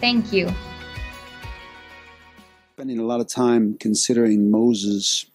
[0.01, 0.49] Thank you.
[2.73, 5.27] Spending a lot of time considering Moses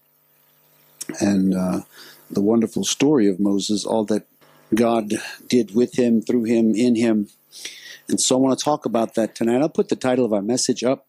[1.18, 1.80] and uh,
[2.30, 4.26] the wonderful story of Moses, all that
[4.74, 5.14] God
[5.48, 7.28] did with him, through him, in him.
[8.06, 9.62] And so I want to talk about that tonight.
[9.62, 11.06] I'll put the title of our message up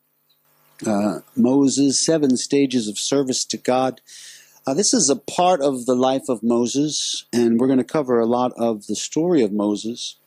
[0.85, 4.01] uh, Moses, Seven Stages of Service to God.
[4.65, 8.19] Uh, this is a part of the life of Moses, and we're going to cover
[8.19, 10.17] a lot of the story of Moses.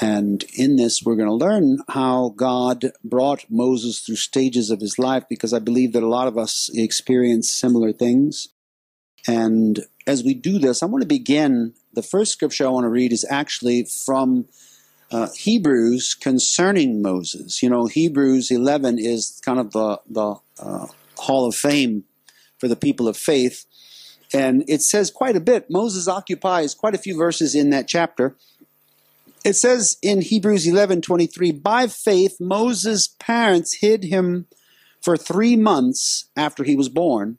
[0.00, 4.98] And in this, we're going to learn how God brought Moses through stages of his
[4.98, 8.48] life because I believe that a lot of us experience similar things.
[9.26, 11.74] And as we do this, I want to begin.
[11.92, 14.46] The first scripture I want to read is actually from
[15.14, 17.62] uh, Hebrews concerning Moses.
[17.62, 22.02] You know, Hebrews 11 is kind of the, the uh, hall of fame
[22.58, 23.64] for the people of faith.
[24.32, 25.70] And it says quite a bit.
[25.70, 28.34] Moses occupies quite a few verses in that chapter.
[29.44, 34.48] It says in Hebrews 11:23, "By faith Moses' parents hid him
[35.00, 37.38] for 3 months after he was born,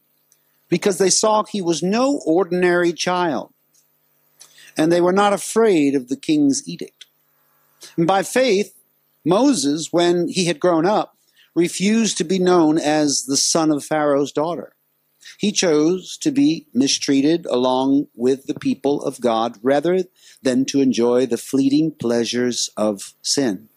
[0.70, 3.52] because they saw he was no ordinary child,
[4.78, 6.95] and they were not afraid of the king's edict."
[7.98, 8.74] And by faith
[9.26, 11.18] Moses, when he had grown up,
[11.56, 14.76] refused to be known as the son of Pharaoh's daughter.
[15.40, 20.04] He chose to be mistreated along with the people of God rather
[20.42, 23.70] than to enjoy the fleeting pleasures of sin.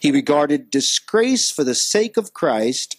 [0.00, 2.96] He regarded disgrace for the sake of Christ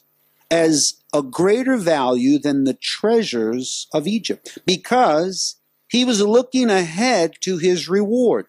[0.52, 5.56] as a greater value than the treasures of Egypt because
[5.88, 8.48] he was looking ahead to his reward.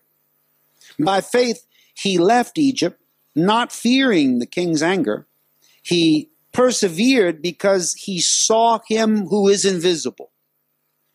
[0.98, 3.00] By faith, he left Egypt,
[3.34, 5.26] not fearing the king's anger.
[5.82, 10.30] He persevered because he saw him who is invisible.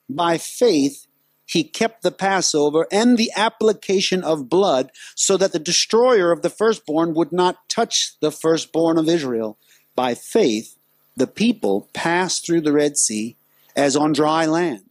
[0.10, 1.08] By faith,
[1.46, 6.50] he kept the Passover and the application of blood so that the destroyer of the
[6.50, 9.58] firstborn would not touch the firstborn of Israel.
[9.96, 10.78] By faith,
[11.16, 13.36] the people passed through the Red Sea
[13.76, 14.86] as on dry land.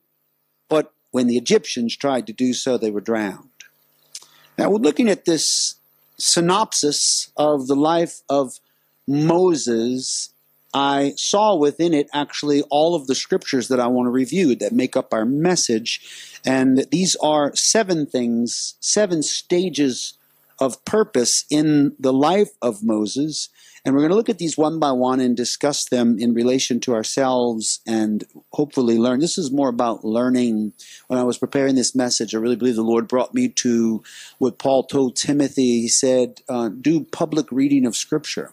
[0.68, 3.48] But when the Egyptians tried to do so, they were drowned.
[4.58, 5.76] Now we're looking at this
[6.20, 8.60] synopsis of the life of
[9.06, 10.32] Moses
[10.72, 14.72] I saw within it actually all of the scriptures that I want to review that
[14.72, 16.40] make up our message.
[16.46, 20.14] And these are seven things, seven stages
[20.60, 23.48] of purpose in the life of Moses.
[23.84, 26.80] And we're going to look at these one by one and discuss them in relation
[26.80, 29.20] to ourselves and hopefully learn.
[29.20, 30.72] This is more about learning.
[31.06, 34.02] When I was preparing this message, I really believe the Lord brought me to
[34.38, 35.80] what Paul told Timothy.
[35.80, 38.52] He said, uh, Do public reading of Scripture.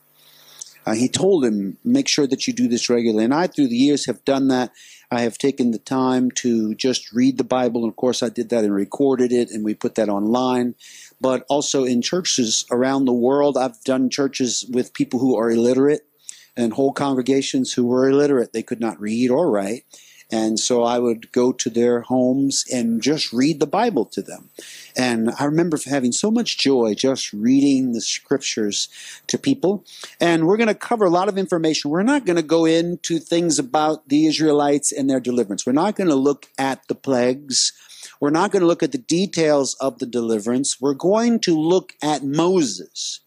[0.87, 3.25] Uh, he told him, make sure that you do this regularly.
[3.25, 4.71] And I, through the years, have done that.
[5.09, 7.83] I have taken the time to just read the Bible.
[7.83, 10.75] And of course, I did that and recorded it, and we put that online.
[11.21, 16.01] But also in churches around the world, I've done churches with people who are illiterate
[16.55, 18.51] and whole congregations who were illiterate.
[18.51, 19.83] They could not read or write.
[20.31, 24.49] And so I would go to their homes and just read the Bible to them.
[24.95, 28.89] And I remember having so much joy just reading the scriptures
[29.27, 29.85] to people.
[30.19, 31.91] And we're going to cover a lot of information.
[31.91, 35.65] We're not going to go into things about the Israelites and their deliverance.
[35.65, 37.71] We're not going to look at the plagues.
[38.19, 40.81] We're not going to look at the details of the deliverance.
[40.81, 43.21] We're going to look at Moses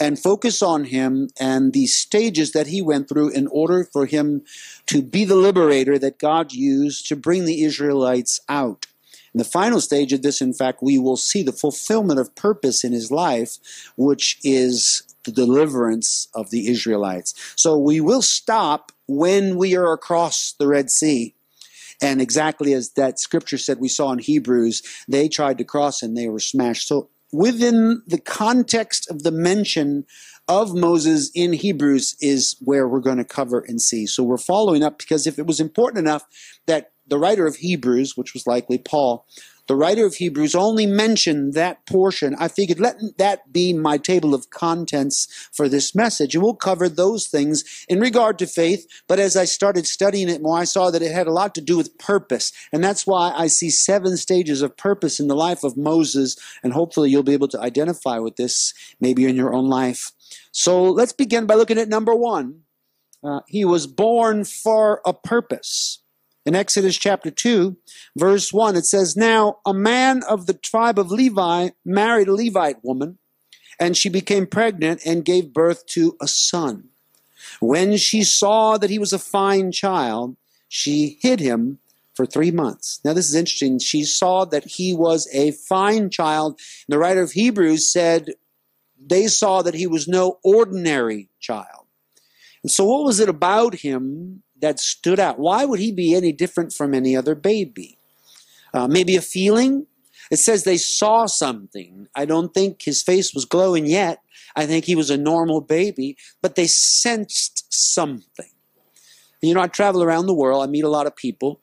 [0.00, 4.42] and focus on him and the stages that he went through in order for him
[4.86, 8.86] to be the liberator that God used to bring the Israelites out.
[9.34, 12.82] In the final stage of this, in fact, we will see the fulfillment of purpose
[12.82, 13.58] in his life,
[13.96, 17.34] which is the deliverance of the Israelites.
[17.56, 21.34] So we will stop when we are across the Red Sea.
[22.02, 26.16] And exactly as that scripture said, we saw in Hebrews, they tried to cross and
[26.16, 26.88] they were smashed.
[26.88, 30.04] So within the context of the mention
[30.48, 34.06] of Moses in Hebrews is where we're going to cover and see.
[34.06, 36.24] So we're following up because if it was important enough
[36.66, 39.26] that the writer of Hebrews, which was likely Paul,
[39.70, 42.34] the writer of Hebrews only mentioned that portion.
[42.40, 46.34] I figured let that be my table of contents for this message.
[46.34, 48.84] And we'll cover those things in regard to faith.
[49.06, 51.60] But as I started studying it more, I saw that it had a lot to
[51.60, 52.50] do with purpose.
[52.72, 56.36] And that's why I see seven stages of purpose in the life of Moses.
[56.64, 60.10] And hopefully you'll be able to identify with this maybe in your own life.
[60.50, 62.62] So let's begin by looking at number one.
[63.22, 66.02] Uh, he was born for a purpose.
[66.46, 67.76] In Exodus chapter 2,
[68.16, 72.82] verse 1, it says, Now a man of the tribe of Levi married a Levite
[72.82, 73.18] woman,
[73.78, 76.88] and she became pregnant and gave birth to a son.
[77.60, 80.36] When she saw that he was a fine child,
[80.68, 81.78] she hid him
[82.14, 83.00] for three months.
[83.04, 83.78] Now, this is interesting.
[83.78, 86.58] She saw that he was a fine child.
[86.88, 88.30] The writer of Hebrews said
[88.98, 91.86] they saw that he was no ordinary child.
[92.62, 95.38] And so, what was it about him that stood out?
[95.38, 97.98] Why would he be any different from any other baby?
[98.72, 99.86] Uh, maybe a feeling?
[100.30, 102.08] It says they saw something.
[102.14, 104.22] I don't think his face was glowing yet.
[104.54, 108.50] I think he was a normal baby, but they sensed something.
[109.42, 111.60] You know, I travel around the world, I meet a lot of people,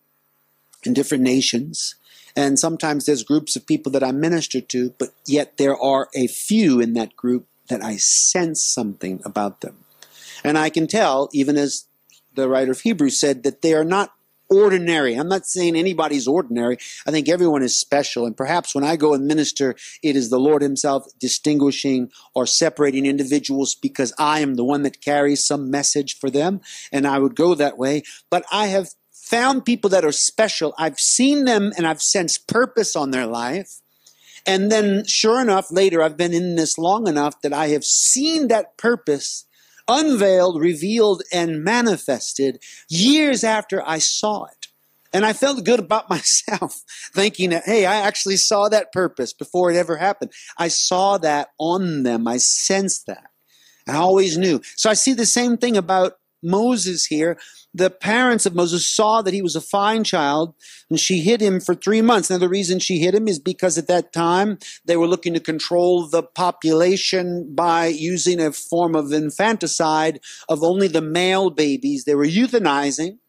[0.83, 1.95] in different nations.
[2.35, 6.27] And sometimes there's groups of people that I minister to, but yet there are a
[6.27, 9.77] few in that group that I sense something about them.
[10.43, 11.85] And I can tell, even as
[12.37, 14.13] the writer of Hebrews said, that they are not
[14.49, 15.15] ordinary.
[15.15, 16.77] I'm not saying anybody's ordinary.
[17.05, 18.25] I think everyone is special.
[18.25, 23.05] And perhaps when I go and minister, it is the Lord Himself distinguishing or separating
[23.05, 26.61] individuals because I am the one that carries some message for them.
[26.91, 28.03] And I would go that way.
[28.29, 30.73] But I have found people that are special.
[30.77, 33.81] I've seen them and I've sensed purpose on their life.
[34.45, 38.47] And then, sure enough, later I've been in this long enough that I have seen
[38.47, 39.43] that purpose
[39.87, 44.67] unveiled, revealed, and manifested years after I saw it.
[45.13, 46.81] And I felt good about myself,
[47.13, 50.31] thinking that, hey, I actually saw that purpose before it ever happened.
[50.57, 53.29] I saw that on them, I sensed that.
[53.87, 54.61] I always knew.
[54.75, 56.13] So I see the same thing about
[56.43, 57.37] Moses here,
[57.73, 60.55] the parents of Moses saw that he was a fine child
[60.89, 62.29] and she hid him for three months.
[62.29, 65.39] Now, the reason she hid him is because at that time they were looking to
[65.39, 70.19] control the population by using a form of infanticide
[70.49, 72.05] of only the male babies.
[72.05, 73.19] They were euthanizing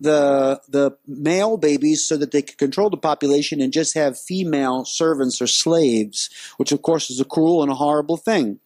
[0.00, 4.84] the the male babies so that they could control the population and just have female
[4.84, 8.58] servants or slaves, which of course is a cruel and a horrible thing.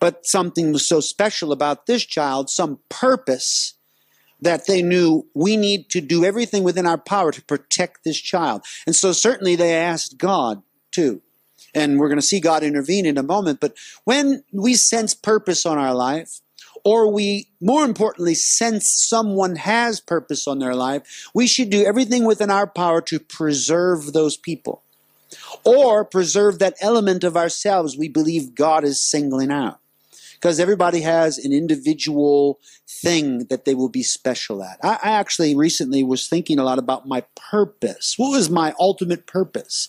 [0.00, 3.74] But something was so special about this child, some purpose
[4.40, 8.64] that they knew we need to do everything within our power to protect this child.
[8.86, 11.22] And so certainly they asked God too.
[11.74, 13.60] And we're going to see God intervene in a moment.
[13.60, 13.74] But
[14.04, 16.40] when we sense purpose on our life,
[16.84, 22.24] or we, more importantly, sense someone has purpose on their life, we should do everything
[22.24, 24.82] within our power to preserve those people
[25.64, 29.80] or preserve that element of ourselves we believe God is singling out
[30.38, 34.78] because everybody has an individual thing that they will be special at.
[34.82, 38.14] I, I, actually recently was thinking a lot about my purpose.
[38.16, 39.88] What was my ultimate purpose?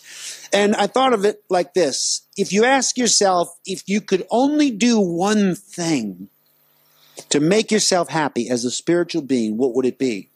[0.52, 2.24] And I thought of it like this.
[2.36, 6.30] If you ask yourself if you could only do one thing
[7.30, 10.30] to make yourself happy as a spiritual being, what would it be?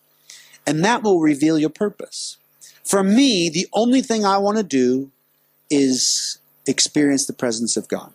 [0.67, 2.37] And that will reveal your purpose.
[2.83, 5.11] For me, the only thing I want to do
[5.71, 6.37] is
[6.67, 8.13] experience the presence of God.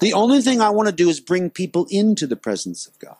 [0.00, 3.16] The only thing I want to do is bring people into the presence of God.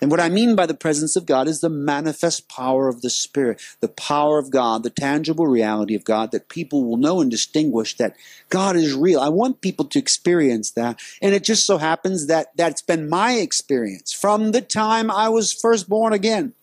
[0.00, 3.10] And what I mean by the presence of God is the manifest power of the
[3.10, 7.30] Spirit, the power of God, the tangible reality of God that people will know and
[7.30, 8.14] distinguish that
[8.48, 9.20] God is real.
[9.20, 11.00] I want people to experience that.
[11.20, 15.52] And it just so happens that that's been my experience from the time I was
[15.52, 16.54] first born again.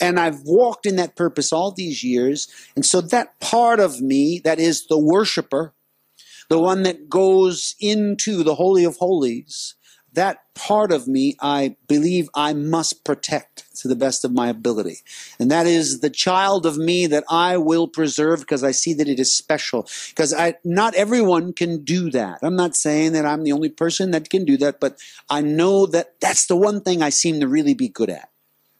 [0.00, 2.48] And I've walked in that purpose all these years.
[2.74, 5.72] And so that part of me that is the worshiper,
[6.52, 9.74] the one that goes into the Holy of Holies,
[10.12, 14.98] that part of me I believe I must protect to the best of my ability.
[15.38, 19.08] And that is the child of me that I will preserve because I see that
[19.08, 19.88] it is special.
[20.10, 22.40] Because I, not everyone can do that.
[22.42, 24.98] I'm not saying that I'm the only person that can do that, but
[25.30, 28.28] I know that that's the one thing I seem to really be good at.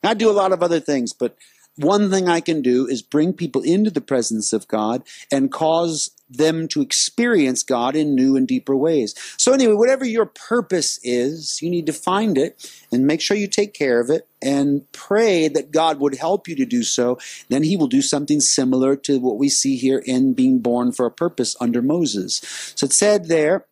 [0.05, 1.39] I do a lot of other things, but
[1.77, 6.11] one thing I can do is bring people into the presence of God and cause
[6.29, 9.15] them to experience God in new and deeper ways.
[9.37, 13.47] So, anyway, whatever your purpose is, you need to find it and make sure you
[13.47, 17.19] take care of it and pray that God would help you to do so.
[17.49, 21.07] Then He will do something similar to what we see here in being born for
[21.07, 22.41] a purpose under Moses.
[22.75, 23.67] So, it said there,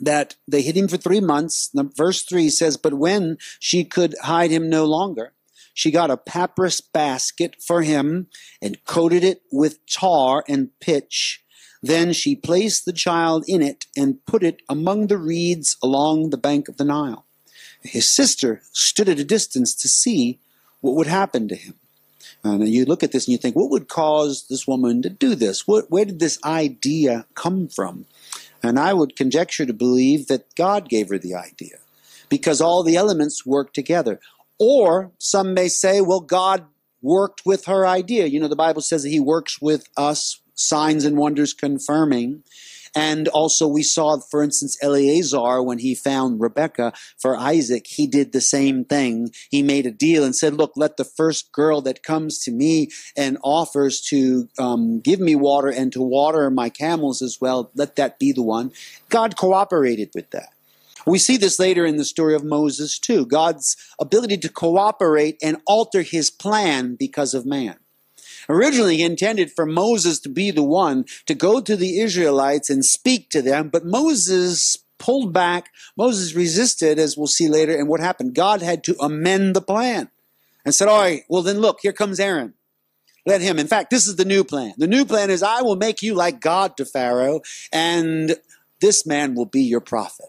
[0.00, 1.70] that they hid him for three months.
[1.74, 5.32] Verse 3 says, But when she could hide him no longer,
[5.78, 8.26] she got a papyrus basket for him
[8.60, 11.44] and coated it with tar and pitch
[11.82, 16.36] then she placed the child in it and put it among the reeds along the
[16.36, 17.24] bank of the Nile.
[17.82, 20.40] His sister stood at a distance to see
[20.80, 21.74] what would happen to him.
[22.44, 25.10] Uh, and you look at this and you think, what would cause this woman to
[25.10, 25.66] do this?
[25.66, 28.06] What, where did this idea come from?
[28.62, 31.78] And I would conjecture to believe that God gave her the idea
[32.28, 34.20] because all the elements work together.
[34.58, 36.64] Or some may say, well, God
[37.00, 38.26] worked with her idea.
[38.26, 42.42] You know, the Bible says that He works with us signs and wonders confirming.
[42.94, 48.32] And also, we saw, for instance, Eleazar, when he found Rebecca for Isaac, he did
[48.32, 49.30] the same thing.
[49.50, 52.88] He made a deal and said, Look, let the first girl that comes to me
[53.16, 57.96] and offers to um, give me water and to water my camels as well, let
[57.96, 58.72] that be the one.
[59.10, 60.48] God cooperated with that.
[61.08, 63.26] We see this later in the story of Moses, too.
[63.26, 67.76] God's ability to cooperate and alter his plan because of man.
[68.48, 73.30] Originally intended for Moses to be the one to go to the Israelites and speak
[73.30, 75.70] to them, but Moses pulled back.
[75.96, 77.76] Moses resisted, as we'll see later.
[77.76, 78.34] And what happened?
[78.34, 80.10] God had to amend the plan
[80.64, 82.54] and said, All right, well, then look, here comes Aaron.
[83.26, 83.58] Let him.
[83.58, 84.74] In fact, this is the new plan.
[84.78, 88.36] The new plan is I will make you like God to Pharaoh, and
[88.80, 90.28] this man will be your prophet.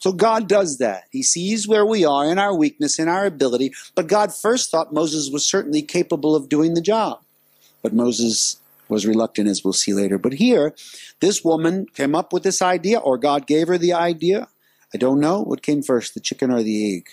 [0.00, 1.04] So God does that.
[1.10, 4.92] He sees where we are in our weakness, in our ability, but God first thought
[4.92, 7.20] Moses was certainly capable of doing the job.
[7.82, 8.56] But Moses
[8.88, 10.18] was reluctant, as we'll see later.
[10.18, 10.74] But here,
[11.20, 14.48] this woman came up with this idea, or God gave her the idea.
[14.92, 17.08] I don't know what came first, the chicken or the egg.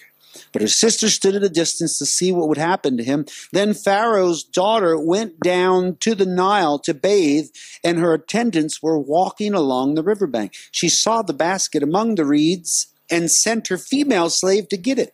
[0.51, 3.25] But her sister stood at a distance to see what would happen to him.
[3.51, 7.49] Then Pharaoh's daughter went down to the Nile to bathe,
[7.83, 10.53] and her attendants were walking along the riverbank.
[10.71, 15.13] She saw the basket among the reeds and sent her female slave to get it.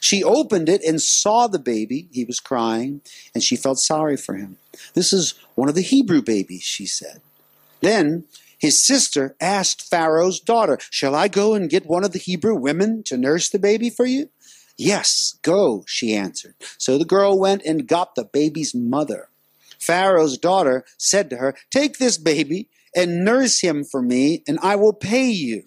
[0.00, 2.08] She opened it and saw the baby.
[2.12, 3.00] He was crying,
[3.34, 4.58] and she felt sorry for him.
[4.92, 7.22] This is one of the Hebrew babies, she said.
[7.80, 8.24] Then
[8.58, 13.02] his sister asked Pharaoh's daughter, Shall I go and get one of the Hebrew women
[13.04, 14.30] to nurse the baby for you?
[14.76, 16.54] Yes, go, she answered.
[16.78, 19.28] So the girl went and got the baby's mother.
[19.78, 24.76] Pharaoh's daughter said to her, Take this baby and nurse him for me, and I
[24.76, 25.64] will pay you.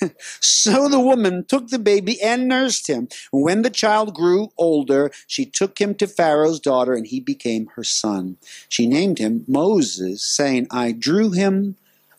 [0.40, 3.08] so the woman took the baby and nursed him.
[3.30, 7.84] When the child grew older, she took him to Pharaoh's daughter, and he became her
[7.84, 8.36] son.
[8.68, 11.76] She named him Moses, saying, I drew him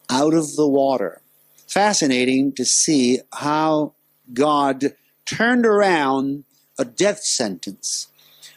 [0.09, 1.21] out of the water.
[1.67, 3.93] Fascinating to see how
[4.33, 4.93] God
[5.25, 6.43] turned around
[6.77, 8.07] a death sentence.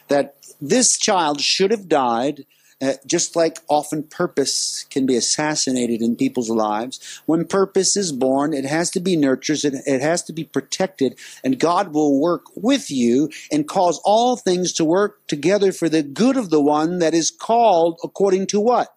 [0.07, 2.45] That this child should have died
[2.79, 8.53] uh, just like often purpose can be assassinated in people's lives, when purpose is born,
[8.53, 12.43] it has to be nurtured, it, it has to be protected, and God will work
[12.55, 16.99] with you and cause all things to work together for the good of the one
[16.99, 18.89] that is called according to what?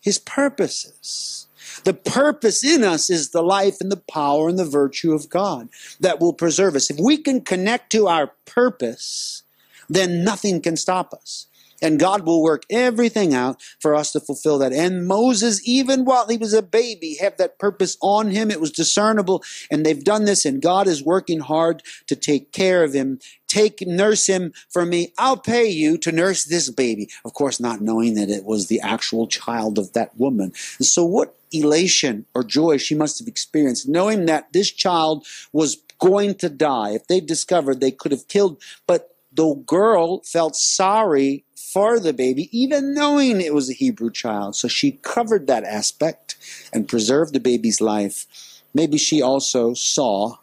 [0.00, 1.43] His purposes.
[1.84, 5.68] The purpose in us is the life and the power and the virtue of God
[6.00, 6.90] that will preserve us.
[6.90, 9.42] If we can connect to our purpose,
[9.88, 11.46] then nothing can stop us.
[11.82, 14.72] And God will work everything out for us to fulfill that.
[14.72, 18.50] And Moses, even while he was a baby, had that purpose on him.
[18.50, 19.42] It was discernible.
[19.70, 23.18] And they've done this, and God is working hard to take care of him.
[23.48, 25.12] Take, nurse him for me.
[25.18, 27.10] I'll pay you to nurse this baby.
[27.24, 30.52] Of course, not knowing that it was the actual child of that woman.
[30.78, 35.78] And so, what elation or joy she must have experienced, knowing that this child was
[35.98, 36.90] going to die.
[36.90, 38.60] If they discovered, they could have killed.
[38.86, 44.54] But the girl felt sorry for the baby, even knowing it was a Hebrew child.
[44.54, 46.36] So she covered that aspect
[46.72, 48.26] and preserved the baby's life.
[48.72, 50.36] Maybe she also saw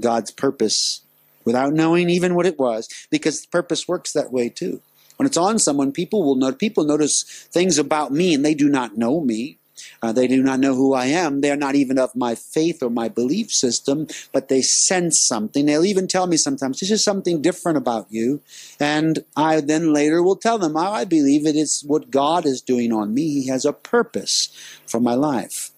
[0.00, 1.02] God's purpose
[1.44, 4.80] without knowing even what it was, because purpose works that way too.
[5.16, 6.52] When it's on someone, people will know.
[6.52, 9.58] People notice things about me, and they do not know me.
[10.02, 11.40] Uh, they do not know who I am.
[11.40, 15.66] They're not even of my faith or my belief system, but they sense something.
[15.66, 18.40] They'll even tell me sometimes, this is something different about you.
[18.78, 22.92] And I then later will tell them, I believe it is what God is doing
[22.92, 23.40] on me.
[23.40, 24.48] He has a purpose
[24.86, 25.70] for my life.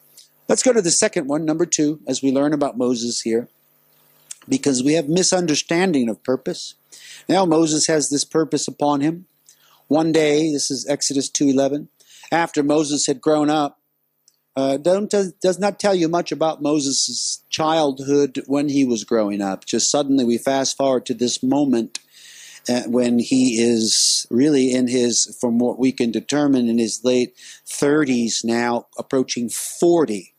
[0.49, 3.49] Let's go to the second one, number two, as we learn about Moses here,
[4.49, 6.75] because we have misunderstanding of purpose.
[7.29, 9.27] Now Moses has this purpose upon him.
[9.89, 11.89] One day, this is Exodus 2.11,
[12.31, 13.81] after Moses had grown up,
[14.57, 19.67] uh, don't, does, not tell you much about Moses' childhood when he was growing up.
[19.67, 21.99] Just suddenly we fast forward to this moment
[22.69, 27.37] uh, when he is really in his, from what we can determine, in his late
[27.67, 30.33] 30s now, approaching 40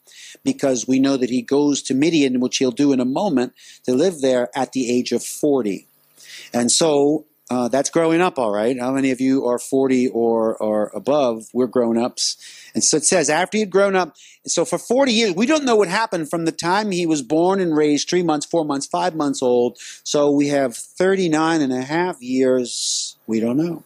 [0.44, 3.94] because we know that he goes to Midian, which he'll do in a moment, to
[3.94, 5.88] live there at the age of 40.
[6.54, 8.78] And so uh, that's growing up, all right.
[8.78, 11.46] How many of you are 40 or, or above?
[11.54, 12.36] We're grown ups.
[12.76, 15.64] And so it says, after he had grown up, so for 40 years, we don't
[15.64, 18.86] know what happened from the time he was born and raised, three months, four months,
[18.86, 19.78] five months old.
[20.04, 23.16] So we have 39 and a half years.
[23.28, 23.84] We don't know.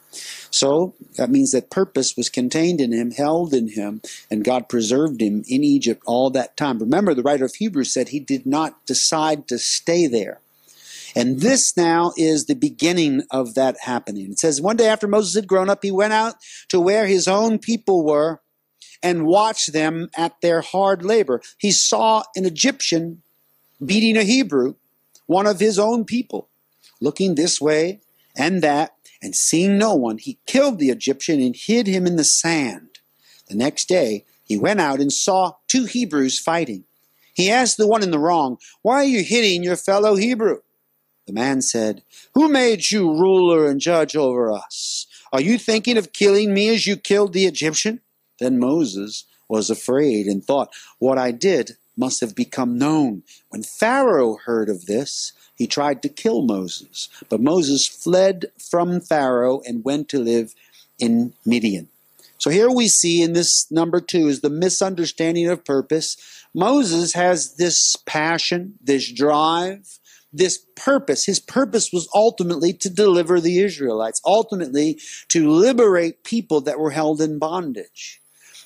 [0.49, 5.21] So that means that purpose was contained in him, held in him, and God preserved
[5.21, 6.79] him in Egypt all that time.
[6.79, 10.40] Remember, the writer of Hebrews said he did not decide to stay there.
[11.15, 14.31] And this now is the beginning of that happening.
[14.31, 16.35] It says, One day after Moses had grown up, he went out
[16.69, 18.41] to where his own people were,
[19.03, 21.41] and watched them at their hard labor.
[21.57, 23.23] He saw an Egyptian
[23.83, 24.75] beating a Hebrew,
[25.25, 26.49] one of his own people.
[26.99, 27.99] Looking this way
[28.37, 32.23] and that, and seeing no one, he killed the Egyptian and hid him in the
[32.23, 32.99] sand.
[33.47, 36.85] The next day, he went out and saw two Hebrews fighting.
[37.33, 40.59] He asked the one in the wrong, Why are you hitting your fellow Hebrew?
[41.27, 45.07] The man said, Who made you ruler and judge over us?
[45.31, 48.01] Are you thinking of killing me as you killed the Egyptian?
[48.39, 53.23] Then Moses was afraid and thought, What I did must have become known.
[53.49, 57.09] When Pharaoh heard of this, he tried to kill Moses.
[57.29, 60.55] But Moses fled from Pharaoh and went to live
[60.97, 61.89] in Midian.
[62.41, 66.17] So here we see in this number two is the misunderstanding of purpose.
[66.55, 69.99] Moses has this passion, this drive,
[70.33, 71.27] this purpose.
[71.27, 77.21] His purpose was ultimately to deliver the Israelites, ultimately to liberate people that were held
[77.21, 78.19] in bondage.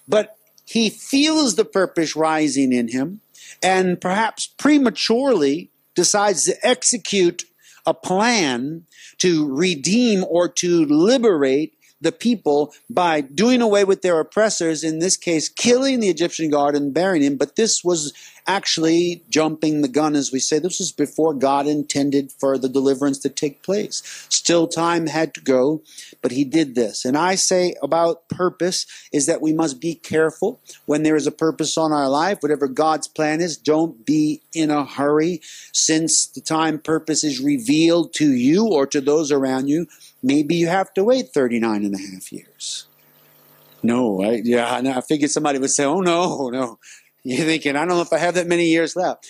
[0.08, 3.20] But he feels the purpose rising in him
[3.62, 7.44] and perhaps prematurely decides to execute
[7.86, 8.86] a plan
[9.18, 15.18] to redeem or to liberate the people by doing away with their oppressors, in this
[15.18, 17.38] case, killing the Egyptian guard and burying him.
[17.38, 18.14] But this was
[18.48, 20.60] actually jumping the gun, as we say.
[20.60, 24.02] This was before God intended for the deliverance to take place.
[24.30, 25.82] Still, time had to go,
[26.22, 27.06] but He did this.
[27.06, 31.32] And I say about purpose is that we must be careful when there is a
[31.32, 35.42] purpose on our life, whatever God's plan is, don't be in a hurry.
[35.72, 39.88] Since the time purpose is revealed to you or to those around you,
[40.22, 42.88] maybe you have to wait 39 and a half years.
[43.86, 46.80] No, I, yeah, I figured somebody would say, oh no, no.
[47.26, 49.28] You're thinking, I don't know if I have that many years left.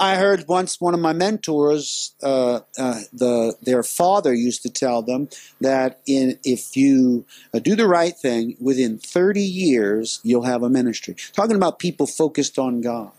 [0.00, 5.02] I heard once one of my mentors, uh, uh, the their father used to tell
[5.02, 5.28] them
[5.60, 10.70] that in if you uh, do the right thing, within 30 years you'll have a
[10.70, 11.14] ministry.
[11.32, 13.12] Talking about people focused on God,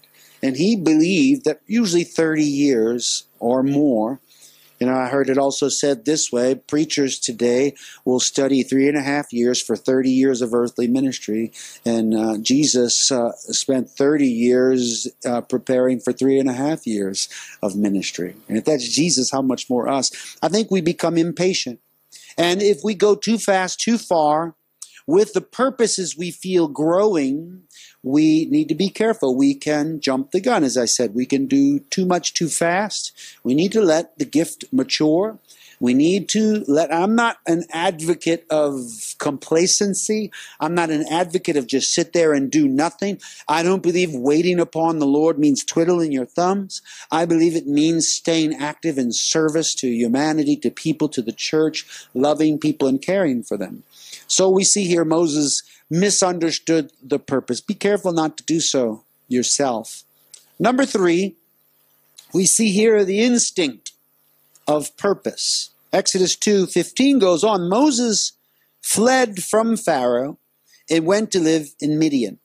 [0.44, 4.20] and he believed that usually 30 years or more
[4.80, 8.98] you know, I heard it also said this way preachers today will study three and
[8.98, 11.52] a half years for 30 years of earthly ministry.
[11.86, 17.28] And uh, Jesus uh, spent 30 years uh, preparing for three and a half years
[17.62, 18.36] of ministry.
[18.48, 20.38] And if that's Jesus, how much more us?
[20.42, 21.80] I think we become impatient.
[22.38, 24.56] And if we go too fast, too far,
[25.06, 27.64] with the purposes we feel growing,
[28.04, 29.36] we need to be careful.
[29.36, 31.14] We can jump the gun, as I said.
[31.14, 33.12] We can do too much too fast.
[33.44, 35.38] We need to let the gift mature.
[35.82, 40.32] We need to let, I'm not an advocate of complacency.
[40.60, 43.22] I'm not an advocate of just sit there and do nothing.
[43.48, 46.82] I don't believe waiting upon the Lord means twiddling your thumbs.
[47.12, 51.86] I believe it means staying active in service to humanity, to people, to the church,
[52.14, 53.84] loving people and caring for them.
[54.28, 57.62] So we see here Moses misunderstood the purpose.
[57.62, 60.04] Be careful not to do so yourself.
[60.60, 61.36] Number three,
[62.34, 63.94] we see here the instinct
[64.68, 65.72] of purpose.
[65.92, 68.34] Exodus 2:15 goes on, Moses
[68.82, 70.38] fled from Pharaoh
[70.90, 72.40] and went to live in Midian,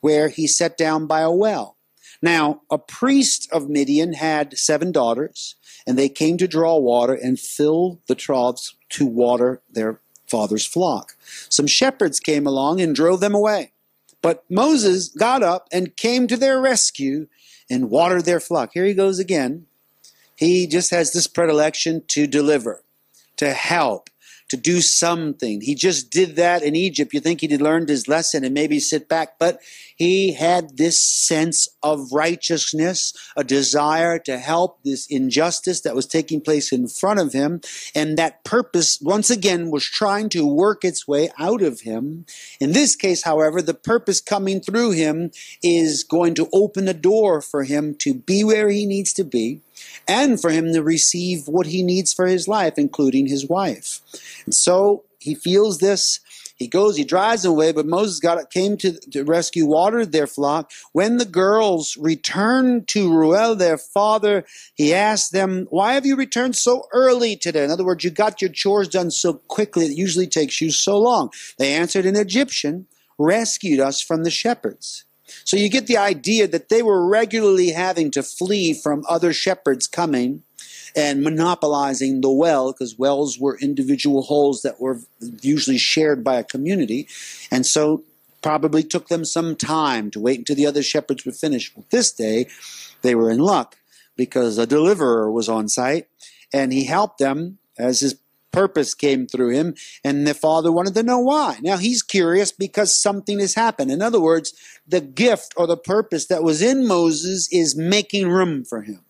[0.00, 1.76] where he sat down by a well.
[2.22, 5.54] Now, a priest of Midian had seven daughters,
[5.86, 10.00] and they came to draw water and filled the troughs to water their
[10.30, 11.16] father's flock.
[11.48, 13.72] Some shepherds came along and drove them away.
[14.22, 17.26] But Moses got up and came to their rescue
[17.68, 18.70] and watered their flock.
[18.74, 19.66] Here he goes again.
[20.36, 22.82] He just has this predilection to deliver,
[23.36, 24.08] to help,
[24.50, 25.60] to do something.
[25.60, 27.14] He just did that in Egypt.
[27.14, 29.60] You think he'd learned his lesson and maybe sit back, but
[29.96, 36.40] he had this sense of righteousness, a desire to help this injustice that was taking
[36.40, 37.60] place in front of him.
[37.94, 42.26] And that purpose, once again, was trying to work its way out of him.
[42.60, 45.30] In this case, however, the purpose coming through him
[45.62, 49.60] is going to open the door for him to be where he needs to be
[50.08, 54.00] and for him to receive what he needs for his life, including his wife.
[54.44, 56.20] And so he feels this.
[56.56, 60.70] He goes, he drives away, but Moses got came to, to rescue, watered their flock.
[60.92, 66.56] When the girls returned to Reuel, their father, he asked them, Why have you returned
[66.56, 67.64] so early today?
[67.64, 70.98] In other words, you got your chores done so quickly, it usually takes you so
[70.98, 71.30] long.
[71.58, 72.86] They answered, An Egyptian
[73.18, 75.04] rescued us from the shepherds.
[75.44, 79.86] So you get the idea that they were regularly having to flee from other shepherds
[79.86, 80.42] coming
[80.96, 85.00] and monopolizing the well because wells were individual holes that were
[85.40, 87.08] usually shared by a community.
[87.50, 88.04] And so
[88.42, 91.76] probably took them some time to wait until the other shepherds were finished.
[91.76, 92.46] Well, this day
[93.02, 93.76] they were in luck
[94.16, 96.08] because a deliverer was on site
[96.52, 98.14] and he helped them as his
[98.52, 101.58] purpose came through him, and the father wanted to know why.
[101.62, 103.90] Now he's curious because something has happened.
[103.90, 104.52] In other words,
[104.86, 109.00] the gift or the purpose that was in Moses is making room for him.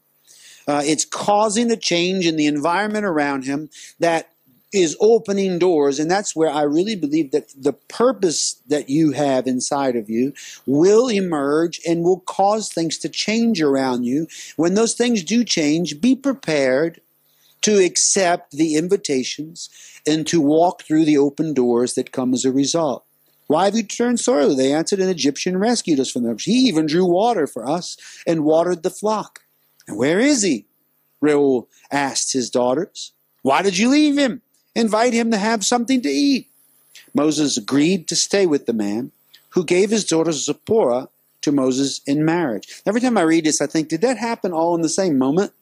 [0.68, 4.31] Uh, it's causing a change in the environment around him that
[4.72, 9.46] is opening doors, and that's where I really believe that the purpose that you have
[9.46, 10.33] inside of you
[10.64, 14.29] will emerge and will cause things to change around you.
[14.57, 17.00] When those things do change, be prepared
[17.62, 19.68] to accept the invitations
[20.06, 23.04] and to walk through the open doors that come as a result.
[23.46, 24.54] Why have you turned sorely?
[24.54, 26.38] They answered, An Egyptian rescued us from them.
[26.38, 27.96] He even drew water for us
[28.26, 29.40] and watered the flock.
[29.88, 30.66] And where is he?
[31.20, 33.12] Reuel asked his daughters.
[33.42, 34.42] Why did you leave him?
[34.74, 36.48] Invite him to have something to eat.
[37.12, 39.10] Moses agreed to stay with the man
[39.50, 41.08] who gave his daughter Zipporah
[41.42, 42.82] to Moses in marriage.
[42.86, 45.52] Every time I read this, I think, did that happen all in the same moment?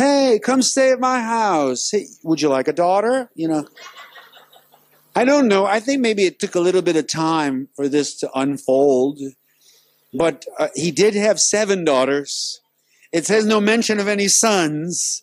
[0.00, 1.90] Hey, come stay at my house.
[1.90, 3.30] Hey, would you like a daughter?
[3.34, 3.68] You know,
[5.14, 5.66] I don't know.
[5.66, 9.18] I think maybe it took a little bit of time for this to unfold.
[10.14, 12.62] But uh, he did have seven daughters.
[13.12, 15.22] It says no mention of any sons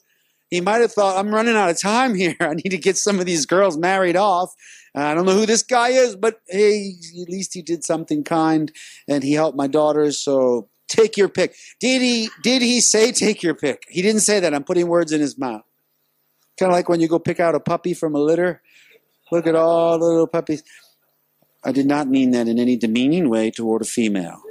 [0.49, 2.35] he might have thought, I'm running out of time here.
[2.39, 4.53] I need to get some of these girls married off.
[4.95, 8.71] I don't know who this guy is, but hey, at least he did something kind
[9.07, 10.17] and he helped my daughters.
[10.17, 11.55] So take your pick.
[11.79, 13.83] Did he, did he say take your pick?
[13.89, 14.53] He didn't say that.
[14.53, 15.63] I'm putting words in his mouth.
[16.57, 18.61] Kind of like when you go pick out a puppy from a litter.
[19.31, 20.63] Look at all the little puppies.
[21.63, 24.41] I did not mean that in any demeaning way toward a female.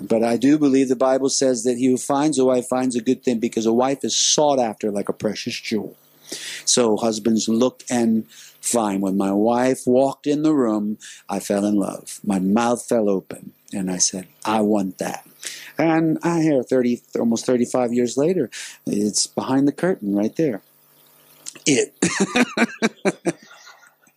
[0.00, 3.00] But I do believe the Bible says that he who finds a wife finds a
[3.00, 5.96] good thing because a wife is sought after like a precious jewel.
[6.64, 8.28] So husbands look and
[8.60, 9.02] find.
[9.02, 10.98] When my wife walked in the room,
[11.28, 12.20] I fell in love.
[12.24, 15.26] My mouth fell open and I said, I want that.
[15.76, 18.50] And I hear 30, almost 35 years later,
[18.86, 20.62] it's behind the curtain right there.
[21.66, 21.94] It.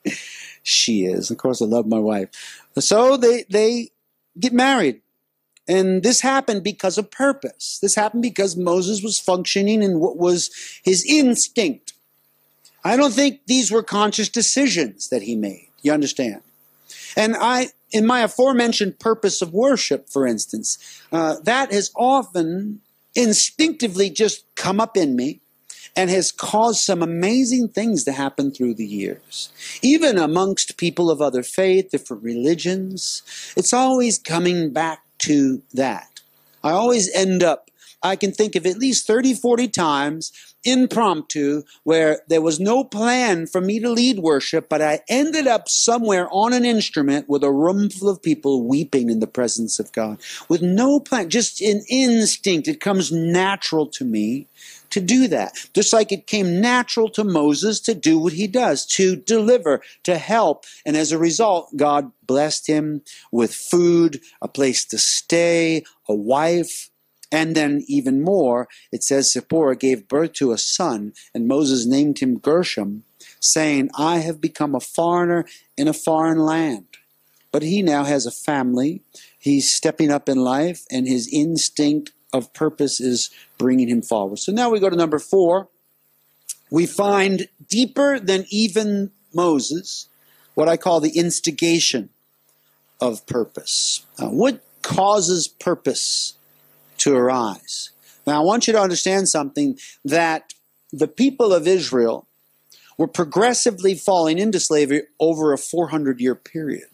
[0.63, 1.29] she is.
[1.29, 2.29] Of course, I love my wife.
[2.79, 3.89] So they, they
[4.39, 5.01] get married.
[5.67, 7.79] And this happened because of purpose.
[7.81, 10.49] This happened because Moses was functioning in what was
[10.83, 11.93] his instinct.
[12.83, 15.67] I don't think these were conscious decisions that he made.
[15.83, 16.41] You understand?
[17.15, 20.77] And I, in my aforementioned purpose of worship, for instance,
[21.11, 22.81] uh, that has often
[23.15, 25.41] instinctively just come up in me
[25.95, 29.49] and has caused some amazing things to happen through the years.
[29.81, 33.23] Even amongst people of other faith, different religions,
[33.57, 36.21] it's always coming back to that.
[36.63, 37.69] I always end up,
[38.01, 40.31] I can think of at least 30, 40 times
[40.63, 45.67] impromptu where there was no plan for me to lead worship, but I ended up
[45.69, 49.91] somewhere on an instrument with a room full of people weeping in the presence of
[49.91, 50.19] God
[50.49, 52.67] with no plan, just an instinct.
[52.67, 54.47] It comes natural to me
[54.91, 55.53] to do that.
[55.73, 60.17] Just like it came natural to Moses to do what he does, to deliver, to
[60.17, 60.65] help.
[60.85, 66.90] And as a result, God blessed him with food, a place to stay, a wife,
[67.31, 72.19] and then even more, it says Zipporah gave birth to a son, and Moses named
[72.19, 73.03] him Gershom,
[73.39, 75.45] saying, I have become a foreigner
[75.77, 76.85] in a foreign land.
[77.51, 79.01] But he now has a family.
[79.37, 84.39] He's stepping up in life, and his instinct of purpose is bringing him forward.
[84.39, 85.69] So now we go to number four.
[86.69, 90.07] We find deeper than even Moses
[90.53, 92.09] what I call the instigation
[92.99, 94.05] of purpose.
[94.17, 96.33] Uh, what causes purpose
[97.01, 97.91] to arise?
[98.25, 100.53] Now, I want you to understand something that
[100.91, 102.27] the people of Israel
[102.97, 106.87] were progressively falling into slavery over a 400 year period.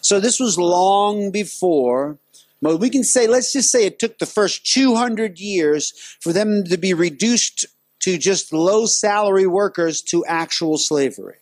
[0.00, 2.18] So, this was long before
[2.60, 6.64] well, we can say, let's just say it took the first 200 years for them
[6.64, 7.66] to be reduced
[8.00, 11.36] to just low salary workers to actual slavery.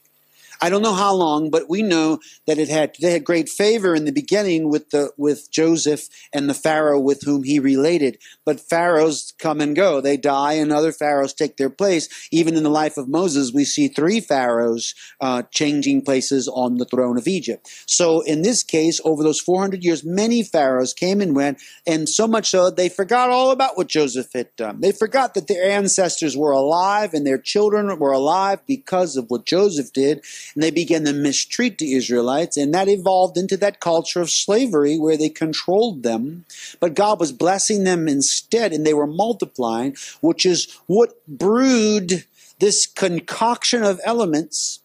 [0.60, 3.94] I don't know how long, but we know that it had they had great favor
[3.94, 8.18] in the beginning with the with Joseph and the Pharaoh with whom he related.
[8.44, 12.08] But pharaohs come and go; they die, and other pharaohs take their place.
[12.30, 16.84] Even in the life of Moses, we see three pharaohs uh, changing places on the
[16.84, 17.68] throne of Egypt.
[17.86, 22.26] So in this case, over those 400 years, many pharaohs came and went, and so
[22.26, 24.80] much so they forgot all about what Joseph had done.
[24.80, 29.44] They forgot that their ancestors were alive and their children were alive because of what
[29.44, 30.22] Joseph did
[30.54, 34.98] and they began to mistreat the Israelites, and that evolved into that culture of slavery
[34.98, 36.44] where they controlled them.
[36.80, 42.24] But God was blessing them instead, and they were multiplying, which is what brewed
[42.58, 44.80] this concoction of elements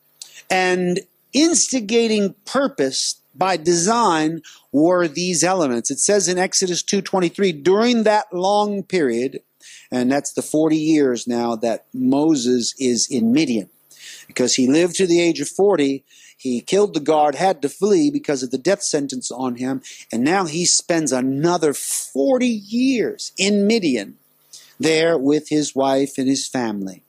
[0.50, 1.00] and
[1.34, 4.42] instigating purpose by design
[4.74, 5.90] were these elements.
[5.90, 9.42] It says in Exodus 2:23 during that long period
[9.92, 13.70] and that's the 40 years now that Moses is in Midian.
[14.32, 16.04] Because he lived to the age of 40.
[16.38, 20.24] He killed the guard, had to flee because of the death sentence on him, and
[20.24, 24.18] now he spends another 40 years in Midian
[24.80, 27.04] there with his wife and his family.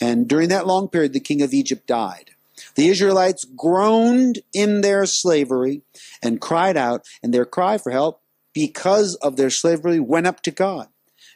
[0.00, 2.30] And during that long period, the king of Egypt died.
[2.76, 5.82] The Israelites groaned in their slavery
[6.22, 8.22] and cried out, and their cry for help
[8.54, 10.88] because of their slavery went up to God.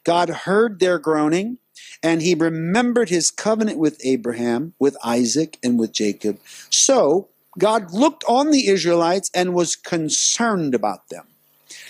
[0.05, 1.59] God heard their groaning,
[2.05, 6.39] and he remembered his covenant with Abraham, with Isaac, and with Jacob.
[6.69, 11.27] So God looked on the Israelites and was concerned about them.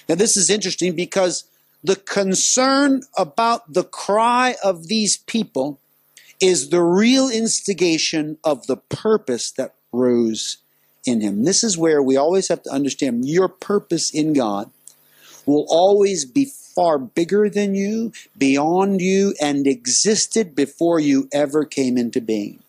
[0.09, 1.45] Now, this is interesting because
[1.83, 5.81] the concern about the cry of these people
[6.41, 10.59] is the real instigation of the purpose that rose
[11.05, 11.43] in him.
[11.43, 14.71] This is where we always have to understand your purpose in God
[15.45, 21.97] will always be far bigger than you, beyond you, and existed before you ever came
[21.97, 22.61] into being.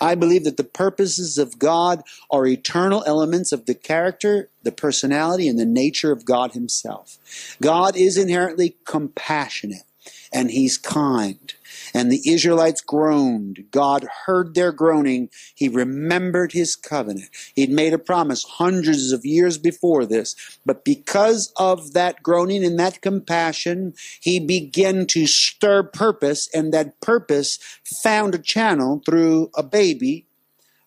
[0.00, 5.48] I believe that the purposes of God are eternal elements of the character, the personality,
[5.48, 7.18] and the nature of God Himself.
[7.60, 9.84] God is inherently compassionate
[10.32, 11.54] and He's kind.
[11.94, 13.64] And the Israelites groaned.
[13.70, 15.28] God heard their groaning.
[15.54, 17.30] He remembered his covenant.
[17.54, 20.36] He'd made a promise hundreds of years before this.
[20.64, 27.00] But because of that groaning and that compassion, he began to stir purpose, and that
[27.00, 30.26] purpose found a channel through a baby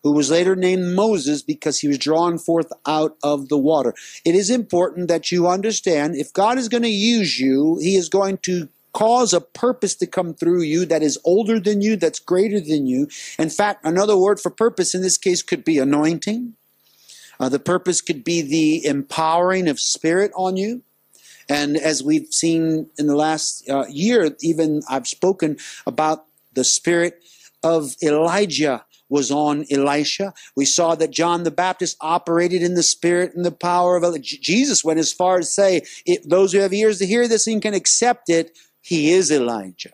[0.04, 3.94] who was later named Moses because he was drawn forth out of the water.
[4.26, 8.10] It is important that you understand if God is going to use you, he is
[8.10, 12.20] going to cause a purpose to come through you that is older than you, that's
[12.20, 13.08] greater than you.
[13.38, 16.54] In fact, another word for purpose in this case could be anointing.
[17.40, 20.84] Uh, the purpose could be the empowering of spirit on you.
[21.50, 27.22] And as we've seen in the last uh, year, even I've spoken about the spirit
[27.64, 30.34] of Elijah was on Elisha.
[30.56, 34.40] We saw that John the Baptist operated in the spirit and the power of Elijah.
[34.40, 35.82] Jesus went as far as say,
[36.26, 39.94] those who have ears to hear this and can accept it, he is Elijah.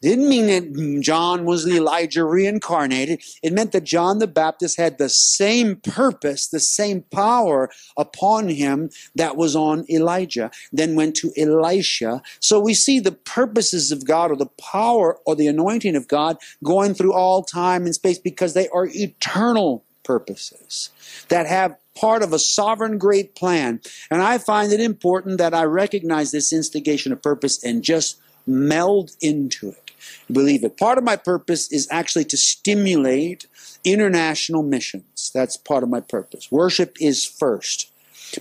[0.00, 3.22] Didn't mean that John was Elijah reincarnated.
[3.40, 8.90] It meant that John the Baptist had the same purpose, the same power upon him
[9.14, 12.20] that was on Elijah, then went to Elisha.
[12.40, 16.36] So we see the purposes of God or the power or the anointing of God
[16.64, 20.90] going through all time and space because they are eternal purposes
[21.28, 23.80] that have part of a sovereign great plan.
[24.10, 29.12] And I find it important that I recognize this instigation of purpose and just meld
[29.20, 29.90] into it.
[30.30, 30.76] Believe it.
[30.76, 33.46] Part of my purpose is actually to stimulate
[33.84, 35.30] international missions.
[35.32, 36.50] That's part of my purpose.
[36.50, 37.91] Worship is first.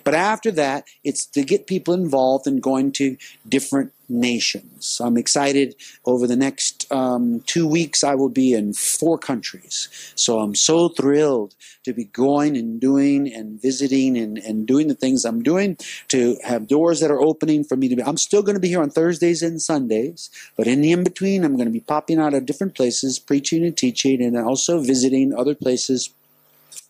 [0.03, 4.99] But after that, it's to get people involved in going to different nations.
[5.03, 5.75] I'm excited.
[6.05, 9.87] Over the next um, two weeks, I will be in four countries.
[10.15, 14.95] So I'm so thrilled to be going and doing and visiting and, and doing the
[14.95, 15.77] things I'm doing,
[16.09, 18.03] to have doors that are opening for me to be.
[18.03, 21.43] I'm still going to be here on Thursdays and Sundays, but in the in between,
[21.43, 25.33] I'm going to be popping out of different places, preaching and teaching, and also visiting
[25.33, 26.09] other places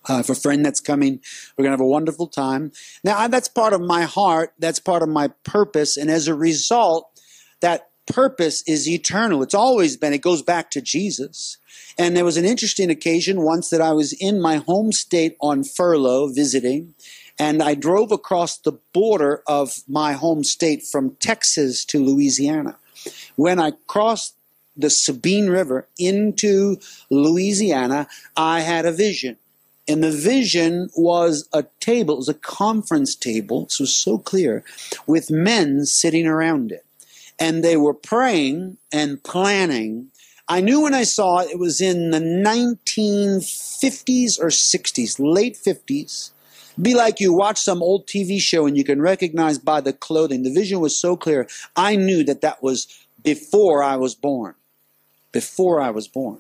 [0.09, 1.19] uh, if a friend that's coming,
[1.57, 2.71] we're going to have a wonderful time.
[3.03, 4.53] Now, that's part of my heart.
[4.59, 5.97] That's part of my purpose.
[5.97, 7.21] And as a result,
[7.61, 9.43] that purpose is eternal.
[9.43, 10.13] It's always been.
[10.13, 11.57] It goes back to Jesus.
[11.97, 15.63] And there was an interesting occasion once that I was in my home state on
[15.63, 16.93] furlough visiting,
[17.39, 22.77] and I drove across the border of my home state from Texas to Louisiana.
[23.35, 24.35] When I crossed
[24.75, 26.77] the Sabine River into
[27.09, 29.37] Louisiana, I had a vision.
[29.91, 34.63] And the vision was a table, it was a conference table, this was so clear,
[35.05, 36.85] with men sitting around it.
[37.37, 40.07] And they were praying and planning.
[40.47, 46.29] I knew when I saw it, it was in the 1950s or 60s, late 50s.
[46.81, 50.43] Be like you watch some old TV show and you can recognize by the clothing.
[50.43, 51.49] The vision was so clear.
[51.75, 52.87] I knew that that was
[53.25, 54.55] before I was born.
[55.33, 56.39] Before I was born.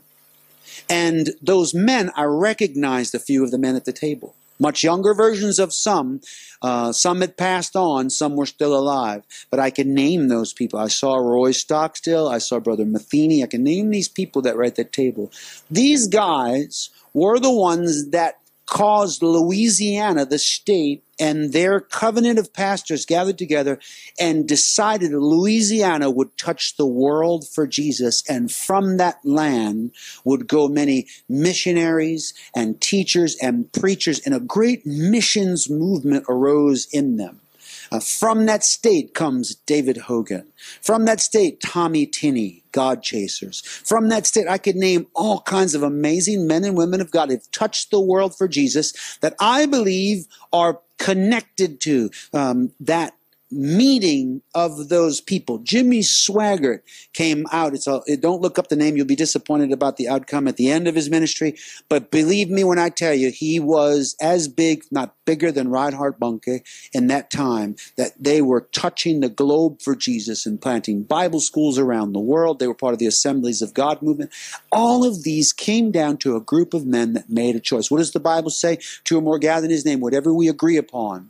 [0.89, 4.35] And those men, I recognized a few of the men at the table.
[4.59, 6.21] Much younger versions of some.
[6.61, 9.23] Uh, some had passed on, some were still alive.
[9.49, 10.79] But I can name those people.
[10.79, 13.43] I saw Roy Stockstill, I saw Brother Matheny.
[13.43, 15.31] I can name these people that were at that table.
[15.71, 18.40] These guys were the ones that
[18.71, 23.77] caused Louisiana, the state, and their covenant of pastors gathered together
[24.17, 28.23] and decided Louisiana would touch the world for Jesus.
[28.29, 29.91] And from that land
[30.23, 37.17] would go many missionaries and teachers and preachers, and a great missions movement arose in
[37.17, 37.41] them.
[37.91, 40.47] Uh, from that state comes David Hogan.
[40.81, 43.61] From that state, Tommy Tenney, God Chasers.
[43.61, 47.29] From that state, I could name all kinds of amazing men and women of God
[47.29, 53.13] who've touched the world for Jesus that I believe are connected to um, that
[53.51, 55.57] meeting of those people.
[55.59, 56.81] Jimmy Swaggart
[57.13, 57.73] came out.
[57.73, 58.95] It's a, don't look up the name.
[58.95, 61.57] You'll be disappointed about the outcome at the end of his ministry.
[61.89, 66.19] But believe me when I tell you, he was as big, not bigger than Reinhard
[66.19, 66.61] Bonnke
[66.93, 71.77] in that time, that they were touching the globe for Jesus and planting Bible schools
[71.77, 72.59] around the world.
[72.59, 74.31] They were part of the Assemblies of God movement.
[74.71, 77.91] All of these came down to a group of men that made a choice.
[77.91, 78.79] What does the Bible say?
[79.03, 81.29] Two or more gather in his name, whatever we agree upon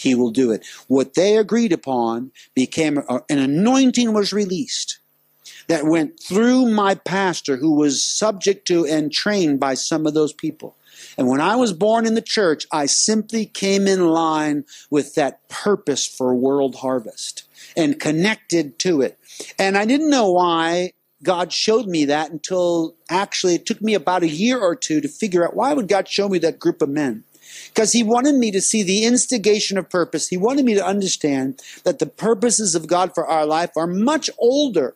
[0.00, 0.64] he will do it.
[0.88, 4.98] What they agreed upon became an anointing was released
[5.68, 10.32] that went through my pastor who was subject to and trained by some of those
[10.32, 10.74] people.
[11.16, 15.48] And when I was born in the church, I simply came in line with that
[15.48, 17.44] purpose for world harvest
[17.76, 19.18] and connected to it.
[19.58, 24.22] And I didn't know why God showed me that until actually it took me about
[24.22, 26.88] a year or two to figure out why would God show me that group of
[26.88, 27.24] men
[27.68, 30.28] because he wanted me to see the instigation of purpose.
[30.28, 34.30] He wanted me to understand that the purposes of God for our life are much
[34.38, 34.94] older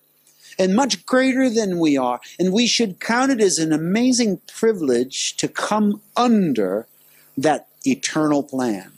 [0.58, 2.20] and much greater than we are.
[2.38, 6.86] And we should count it as an amazing privilege to come under
[7.36, 8.92] that eternal plan.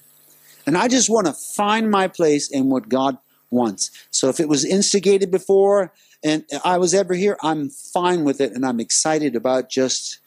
[0.66, 3.19] And I just want to find my place in what God
[3.51, 3.90] wants.
[4.11, 5.92] So if it was instigated before
[6.25, 10.19] and I was ever here, I'm fine with it and I'm excited about just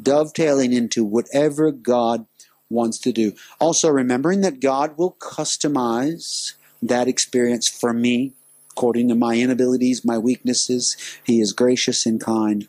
[0.00, 2.26] dovetailing into whatever God
[2.70, 3.32] wants to do.
[3.58, 8.32] Also, remembering that God will customize that experience for me
[8.70, 10.96] according to my inabilities, my weaknesses.
[11.24, 12.66] He is gracious and kind.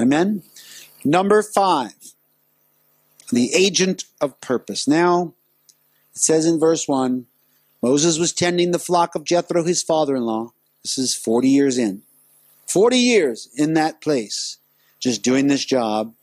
[0.00, 0.42] Amen.
[1.04, 1.92] Number five,
[3.30, 4.88] the agent of purpose.
[4.88, 5.34] Now,
[6.14, 7.26] it says in verse 1
[7.82, 10.52] Moses was tending the flock of Jethro, his father in law.
[10.84, 12.02] This is 40 years in.
[12.66, 14.58] 40 years in that place,
[15.00, 16.14] just doing this job.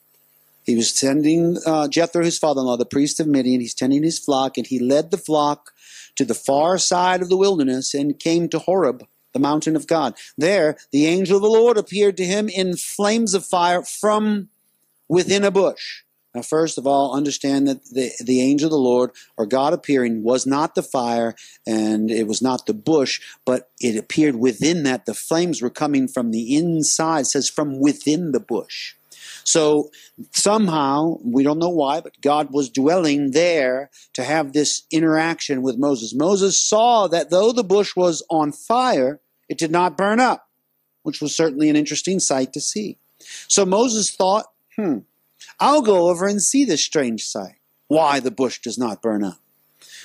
[0.70, 3.60] He was tending uh, Jethro, his father-in-law, the priest of Midian.
[3.60, 5.72] He's tending his flock, and he led the flock
[6.16, 9.04] to the far side of the wilderness and came to Horeb,
[9.34, 10.14] the mountain of God.
[10.38, 14.50] There, the angel of the Lord appeared to him in flames of fire from
[15.08, 16.04] within a bush.
[16.36, 20.22] Now, first of all, understand that the, the angel of the Lord, or God appearing,
[20.22, 21.34] was not the fire
[21.66, 25.08] and it was not the bush, but it appeared within that.
[25.08, 28.94] The flames were coming from the inside, it says from within the bush.
[29.50, 29.90] So
[30.32, 35.80] somehow, we don't know why, but God was dwelling there to have this interaction with
[35.80, 36.14] Moses.
[36.14, 40.48] Moses saw that though the bush was on fire, it did not burn up,
[41.02, 43.00] which was certainly an interesting sight to see.
[43.48, 45.00] So Moses thought, hmm,
[45.60, 47.56] I'll go over and see this strange sight,
[47.88, 49.40] why the bush does not burn up.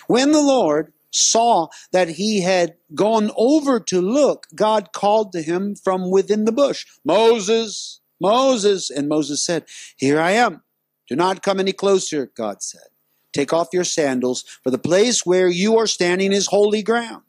[0.06, 5.76] When the Lord saw that he had gone over to look, God called to him
[5.76, 8.90] from within the bush, Moses, Moses.
[8.90, 9.64] And Moses said,
[9.96, 10.62] Here I am.
[11.08, 12.88] Do not come any closer, God said.
[13.32, 17.22] Take off your sandals, for the place where you are standing is holy ground.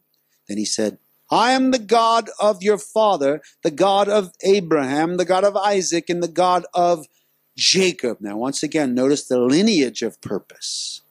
[0.48, 1.00] Then he said,
[1.32, 6.10] I am the God of your father, the God of Abraham, the God of Isaac,
[6.10, 7.08] and the God of
[7.58, 8.18] Jacob.
[8.22, 11.02] Now, once again, notice the lineage of purpose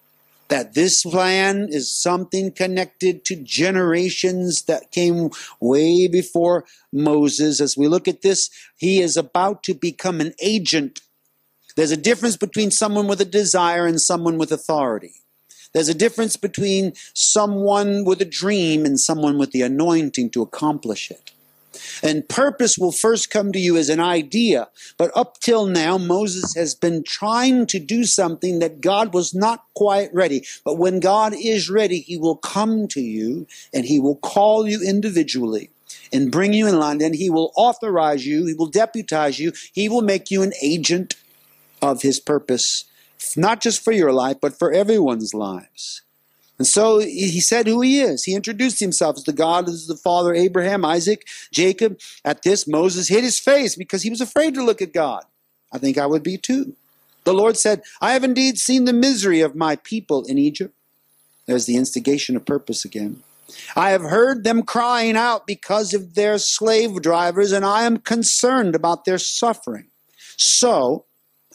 [0.49, 5.31] that this plan is something connected to generations that came
[5.61, 7.61] way before Moses.
[7.61, 11.01] As we look at this, he is about to become an agent.
[11.77, 15.15] There's a difference between someone with a desire and someone with authority.
[15.73, 21.11] There's a difference between someone with a dream and someone with the anointing to accomplish
[21.11, 21.33] it.
[22.03, 24.69] And purpose will first come to you as an idea.
[24.97, 29.65] But up till now, Moses has been trying to do something that God was not
[29.75, 30.45] quite ready.
[30.65, 34.83] But when God is ready, he will come to you and he will call you
[34.83, 35.71] individually
[36.13, 37.03] and bring you in line.
[37.03, 41.17] And he will authorize you, he will deputize you, he will make you an agent
[41.83, 42.85] of his purpose,
[43.37, 46.03] not just for your life, but for everyone's lives.
[46.59, 48.25] And so he said who he is.
[48.25, 51.99] He introduced himself as the God of the father Abraham, Isaac, Jacob.
[52.25, 55.25] At this, Moses hid his face because he was afraid to look at God.
[55.73, 56.77] I think I would be too.
[57.25, 60.75] The Lord said, I have indeed seen the misery of my people in Egypt.
[61.47, 63.23] There's the instigation of purpose again.
[63.75, 68.75] I have heard them crying out because of their slave drivers, and I am concerned
[68.75, 69.87] about their suffering.
[70.37, 71.05] So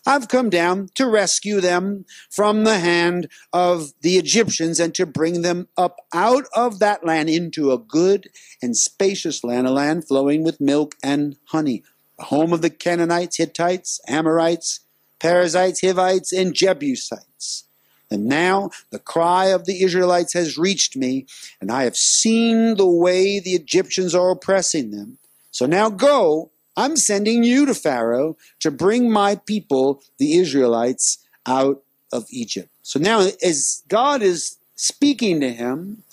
[0.09, 5.43] I've come down to rescue them from the hand of the Egyptians and to bring
[5.43, 10.43] them up out of that land into a good and spacious land, a land flowing
[10.43, 11.83] with milk and honey,
[12.17, 14.79] the home of the Canaanites, Hittites, Amorites,
[15.19, 17.65] Perizzites, Hivites, and Jebusites.
[18.09, 21.27] And now the cry of the Israelites has reached me,
[21.61, 25.19] and I have seen the way the Egyptians are oppressing them.
[25.51, 26.49] So now go,
[26.79, 32.69] I'm sending you to Pharaoh to bring my people, the Israelites, out of Egypt.
[32.83, 36.03] So now, as God is speaking to him,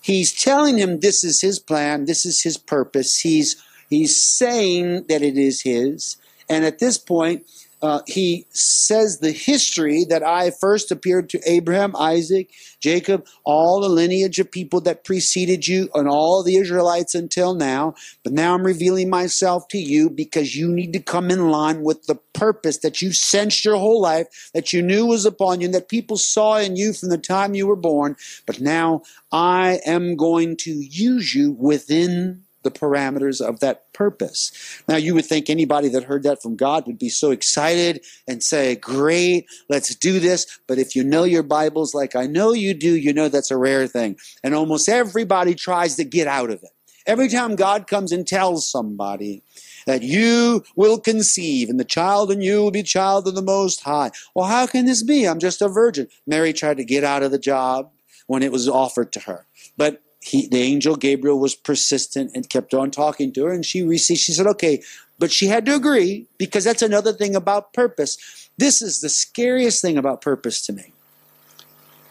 [0.00, 3.18] he's telling him this is his plan, this is his purpose.
[3.18, 3.60] He's
[3.90, 6.18] he's saying that it is his.
[6.48, 7.44] And at this point,
[7.82, 13.88] uh, he says the history that I first appeared to Abraham, Isaac, Jacob, all the
[13.88, 17.94] lineage of people that preceded you, and all the Israelites until now.
[18.22, 22.06] But now I'm revealing myself to you because you need to come in line with
[22.06, 25.74] the purpose that you sensed your whole life, that you knew was upon you, and
[25.74, 28.14] that people saw in you from the time you were born.
[28.46, 29.02] But now
[29.32, 34.82] I am going to use you within the parameters of that purpose.
[34.88, 38.42] Now, you would think anybody that heard that from God would be so excited and
[38.42, 40.60] say, Great, let's do this.
[40.66, 43.56] But if you know your Bibles like I know you do, you know that's a
[43.56, 44.16] rare thing.
[44.42, 46.70] And almost everybody tries to get out of it.
[47.06, 49.42] Every time God comes and tells somebody,
[49.86, 53.82] that you will conceive, and the child in you will be child of the Most
[53.82, 54.10] High.
[54.34, 55.26] Well, how can this be?
[55.26, 56.08] I'm just a virgin.
[56.26, 57.90] Mary tried to get out of the job
[58.26, 59.46] when it was offered to her.
[59.76, 63.82] But he, the angel Gabriel was persistent and kept on talking to her, and she
[63.82, 64.20] received.
[64.20, 64.82] She said, "Okay,"
[65.18, 68.16] but she had to agree because that's another thing about purpose.
[68.56, 70.92] This is the scariest thing about purpose to me.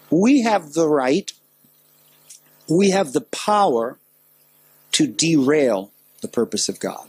[0.09, 1.32] We have the right,
[2.70, 3.97] we have the power
[4.91, 7.07] to derail the purpose of God.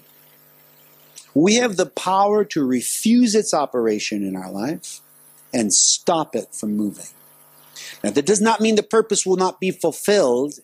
[1.34, 5.00] We have the power to refuse its operation in our life
[5.52, 7.06] and stop it from moving.
[8.04, 10.60] Now, that does not mean the purpose will not be fulfilled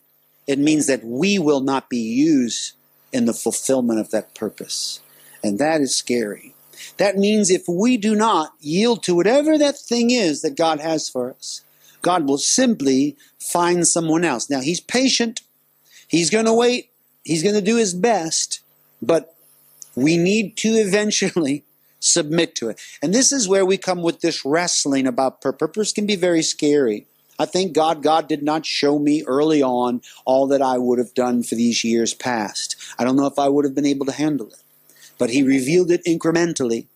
[0.49, 2.73] it means that we will not be used
[3.13, 5.01] in the fulfillment of that purpose.
[5.45, 6.55] And that is scary.
[6.97, 11.09] That means if we do not yield to whatever that thing is that God has
[11.09, 11.63] for us,
[12.01, 14.49] God will simply find someone else.
[14.49, 15.43] Now, He's patient.
[16.09, 16.91] He's going to wait.
[17.25, 18.61] He's going to do His best.
[19.03, 19.35] But
[19.95, 21.65] we need to eventually
[22.01, 22.81] submit to it.
[23.03, 25.59] And this is where we come with this wrestling about purpose.
[25.59, 27.07] Purpose can be very scary.
[27.39, 31.15] I thank God God did not show me early on all that I would have
[31.15, 32.77] done for these years past.
[32.99, 34.63] I don't know if I would have been able to handle it.
[35.19, 36.87] But He revealed it incrementally.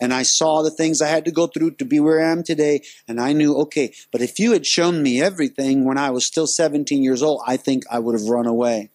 [0.00, 2.42] And I saw the things I had to go through to be where I am
[2.42, 2.82] today.
[3.06, 6.48] And I knew, okay, but if you had shown me everything when I was still
[6.48, 8.90] 17 years old, I think I would have run away.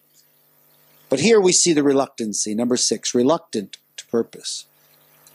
[1.09, 2.53] But here we see the reluctancy.
[2.53, 4.65] Number six, reluctant to purpose.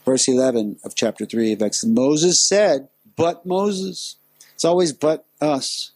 [0.04, 1.94] Verse 11 of chapter 3 of Exodus.
[1.94, 4.16] Moses said, But Moses.
[4.62, 5.90] It's always but us.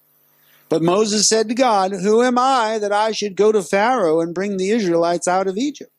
[0.68, 4.34] But Moses said to God, Who am I that I should go to Pharaoh and
[4.34, 5.92] bring the Israelites out of Egypt?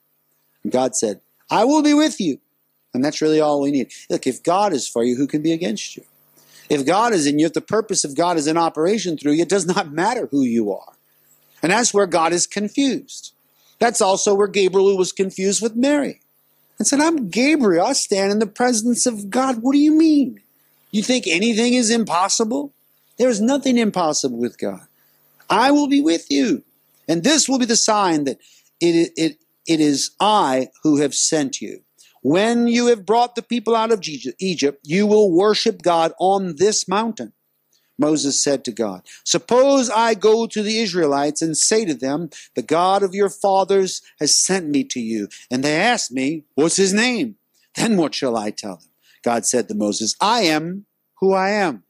[0.64, 2.40] And God said, I will be with you.
[2.94, 3.94] And that's really all we need.
[4.10, 6.04] Look, if God is for you, who can be against you?
[6.70, 9.44] If God is in you, if the purpose of God is in operation through you,
[9.44, 10.92] it does not matter who you are.
[11.64, 13.32] And that's where God is confused.
[13.80, 16.20] That's also where Gabriel was confused with Mary.
[16.80, 17.88] And said, I'm Gabriel.
[17.88, 19.60] I stand in the presence of God.
[19.62, 20.42] What do you mean?
[20.92, 22.74] You think anything is impossible?
[23.18, 24.88] There is nothing impossible with God.
[25.50, 26.64] I will be with you.
[27.08, 28.38] And this will be the sign that
[28.80, 31.82] it, it, it is I who have sent you.
[32.22, 34.04] When you have brought the people out of
[34.40, 37.34] Egypt, you will worship God on this mountain.
[38.00, 42.62] Moses said to God, Suppose I go to the Israelites and say to them, The
[42.62, 45.30] God of your fathers has sent me to you.
[45.50, 47.36] And they ask me, What's his name?
[47.76, 48.87] Then what shall I tell them?
[49.28, 50.86] God said to Moses, I am
[51.20, 51.84] who I am.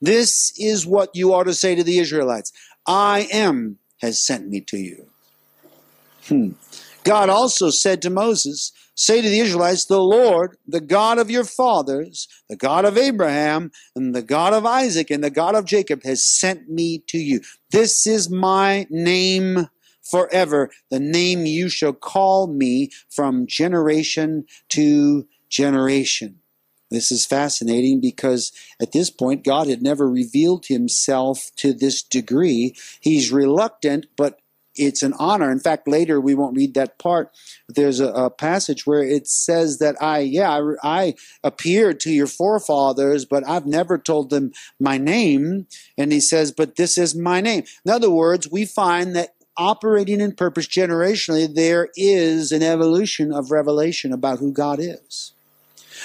[0.00, 2.52] This is what you ought to say to the Israelites
[2.86, 5.08] I am has sent me to you.
[6.28, 6.50] Hmm.
[7.02, 11.42] God also said to Moses, Say to the Israelites, The Lord, the God of your
[11.42, 16.04] fathers, the God of Abraham, and the God of Isaac, and the God of Jacob
[16.04, 17.40] has sent me to you.
[17.72, 19.66] This is my name
[20.08, 25.34] forever, the name you shall call me from generation to generation.
[26.90, 32.74] This is fascinating because at this point, God had never revealed himself to this degree.
[33.00, 34.40] He's reluctant, but
[34.74, 35.50] it's an honor.
[35.50, 37.30] In fact, later we won't read that part.
[37.68, 42.26] There's a, a passage where it says that I, yeah, I, I, appeared to your
[42.26, 45.66] forefathers, but I've never told them my name.
[45.96, 47.64] And he says, but this is my name.
[47.84, 53.50] In other words, we find that operating in purpose generationally, there is an evolution of
[53.50, 55.32] revelation about who God is.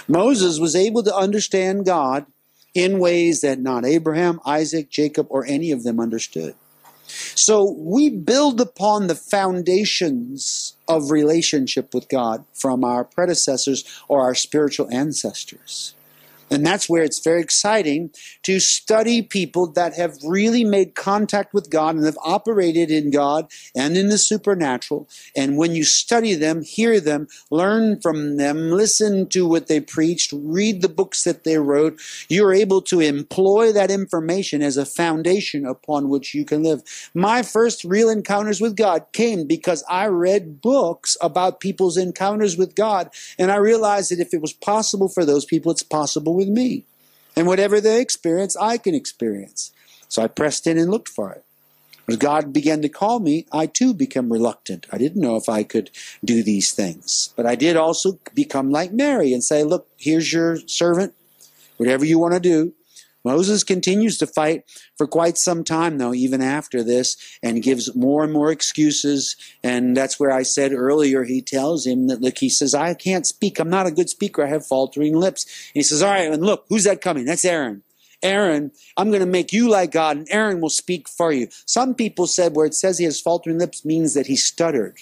[0.08, 2.26] Moses was able to understand God
[2.74, 6.56] in ways that not Abraham, Isaac, Jacob, or any of them understood.
[7.36, 14.34] So we build upon the foundations of relationship with God from our predecessors or our
[14.34, 15.94] spiritual ancestors.
[16.54, 18.12] And that's where it's very exciting
[18.44, 23.52] to study people that have really made contact with God and have operated in God
[23.76, 25.10] and in the supernatural.
[25.36, 30.32] And when you study them, hear them, learn from them, listen to what they preached,
[30.34, 32.00] read the books that they wrote,
[32.30, 36.84] you're able to employ that information as a foundation upon which you can live.
[37.14, 42.76] My first real encounters with God came because I read books about people's encounters with
[42.76, 43.10] God.
[43.40, 46.86] And I realized that if it was possible for those people, it's possible with me.
[47.36, 49.72] And whatever they experience, I can experience.
[50.08, 51.44] So I pressed in and looked for it.
[52.08, 54.86] As God began to call me, I too became reluctant.
[54.92, 55.90] I didn't know if I could
[56.24, 57.34] do these things.
[57.36, 61.14] But I did also become like Mary and say, Look, here's your servant.
[61.78, 62.74] Whatever you want to do,
[63.24, 64.64] Moses continues to fight
[64.98, 69.36] for quite some time, though, even after this, and gives more and more excuses.
[69.64, 73.26] And that's where I said earlier, he tells him that, look, he says, I can't
[73.26, 73.60] speak.
[73.60, 74.44] I'm not a good speaker.
[74.44, 75.46] I have faltering lips.
[75.46, 77.26] And he says, All right, and look, who's that coming?
[77.26, 77.84] That's Aaron.
[78.24, 81.50] Aaron, I'm going to make you like God, and Aaron will speak for you.
[81.66, 84.98] Some people said where it says he has faltering lips means that he stuttered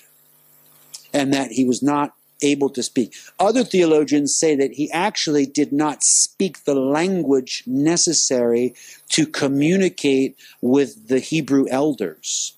[1.14, 3.14] and that he was not able to speak.
[3.40, 8.74] Other theologians say that he actually did not speak the language necessary
[9.10, 12.56] to communicate with the Hebrew elders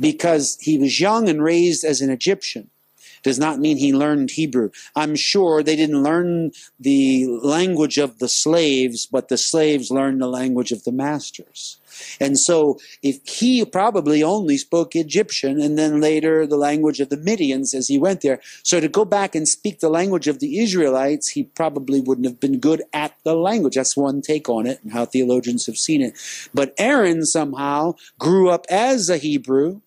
[0.00, 2.70] because he was young and raised as an Egyptian
[3.24, 4.70] does not mean he learned Hebrew.
[4.94, 10.28] I'm sure they didn't learn the language of the slaves, but the slaves learned the
[10.28, 11.78] language of the masters.
[12.20, 17.16] And so if he probably only spoke Egyptian and then later the language of the
[17.16, 18.40] Midians as he went there.
[18.62, 22.40] So to go back and speak the language of the Israelites, he probably wouldn't have
[22.40, 23.76] been good at the language.
[23.76, 26.14] That's one take on it and how theologians have seen it.
[26.52, 29.80] But Aaron somehow grew up as a Hebrew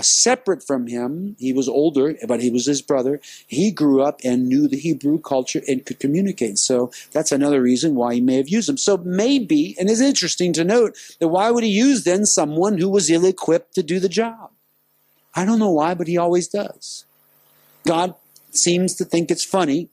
[0.00, 1.36] separate from him.
[1.38, 3.20] He was older, but he was his brother.
[3.46, 6.58] He grew up and knew the Hebrew culture and could communicate.
[6.58, 8.78] So that's another reason why he may have used him.
[8.78, 12.88] So maybe, and it's interesting to note that why would he use then someone who
[12.88, 14.50] was ill equipped to do the job?
[15.34, 17.04] I don't know why, but he always does.
[17.86, 18.14] God
[18.52, 19.88] seems to think it's funny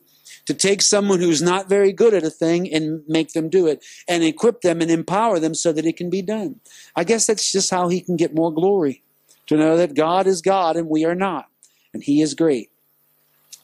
[0.45, 3.83] to take someone who's not very good at a thing and make them do it
[4.07, 6.59] and equip them and empower them so that it can be done.
[6.95, 9.03] I guess that's just how he can get more glory
[9.49, 11.47] to know that God is God and we are not,
[11.91, 12.71] and He is great.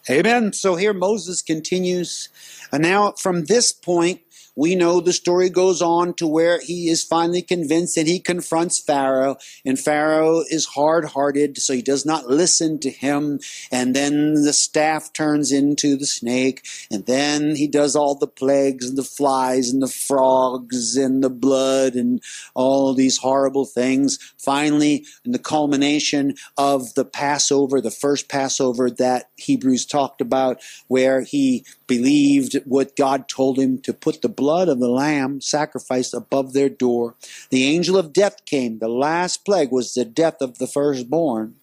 [0.10, 0.54] Amen.
[0.54, 2.30] So here Moses continues.
[2.72, 4.22] And now from this point,
[4.56, 8.80] we know the story goes on to where he is finally convinced and he confronts
[8.80, 9.38] Pharaoh.
[9.66, 13.40] And Pharaoh is hard hearted, so he does not listen to him.
[13.72, 16.66] And then the staff turns into the snake.
[16.90, 21.30] And then he does all the plagues and the flies and the frogs and the
[21.30, 22.22] blood and
[22.54, 24.18] all these horrible things.
[24.38, 31.22] Finally, in the culmination of the Passover, the first Passover that Hebrews talked about, where
[31.22, 36.54] he believed what God told him to put the blood of the lamb sacrificed above
[36.54, 37.16] their door.
[37.50, 38.80] The angel of death came.
[38.80, 41.56] The last plague was the death of the firstborn.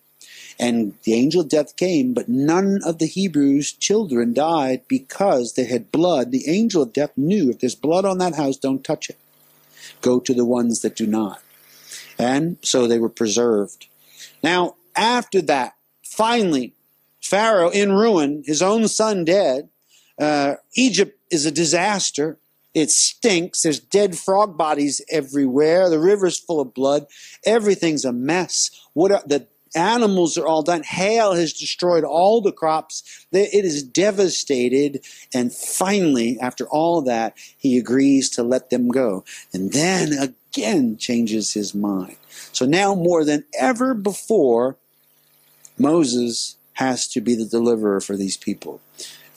[0.59, 5.65] And the angel of death came, but none of the Hebrews' children died because they
[5.65, 6.31] had blood.
[6.31, 9.19] The angel of death knew if there's blood on that house, don't touch it.
[10.01, 11.43] Go to the ones that do not.
[12.19, 13.87] And so they were preserved.
[14.43, 15.75] Now, after that,
[16.05, 16.75] finally,
[17.21, 19.69] Pharaoh in ruin, his own son dead,
[20.19, 22.39] uh, Egypt is a disaster.
[22.75, 23.63] It stinks.
[23.63, 25.91] There's dead frog bodies everywhere.
[25.91, 27.07] The river's full of blood.
[27.45, 28.71] Everything's a mess.
[28.95, 30.83] What are, the animals are all done.
[30.83, 33.27] Hail has destroyed all the crops.
[33.33, 35.05] It is devastated.
[35.35, 39.25] And finally, after all that, he agrees to let them go.
[39.53, 42.17] And then again changes his mind.
[42.53, 44.77] So now more than ever before,
[45.79, 48.81] Moses has to be the deliverer for these people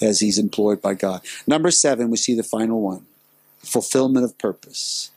[0.01, 1.21] as he's employed by God.
[1.47, 3.05] Number seven, we see the final one
[3.68, 5.11] fulfillment of purpose.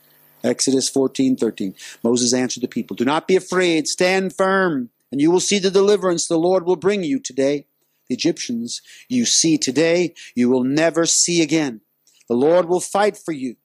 [0.45, 1.75] Exodus 14 13.
[2.03, 5.71] Moses answered the people, Do not be afraid, stand firm, and you will see the
[5.71, 7.67] deliverance the Lord will bring you today.
[8.09, 11.83] The Egyptians you see today, you will never see again.
[12.29, 13.57] The Lord will fight for you.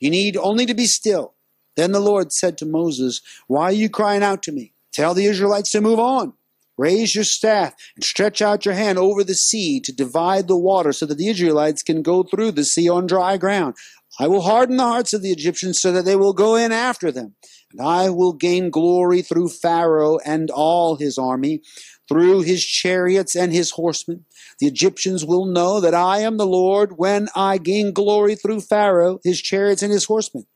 [0.00, 1.34] You need only to be still.
[1.76, 4.72] Then the Lord said to Moses, Why are you crying out to me?
[4.92, 6.34] Tell the Israelites to move on.
[6.76, 10.92] Raise your staff and stretch out your hand over the sea to divide the water
[10.92, 13.74] so that the Israelites can go through the sea on dry ground.
[14.20, 17.12] I will harden the hearts of the Egyptians so that they will go in after
[17.12, 17.36] them.
[17.70, 21.62] And I will gain glory through Pharaoh and all his army,
[22.08, 24.24] through his chariots and his horsemen.
[24.58, 29.20] The Egyptians will know that I am the Lord when I gain glory through Pharaoh,
[29.22, 30.46] his chariots, and his horsemen.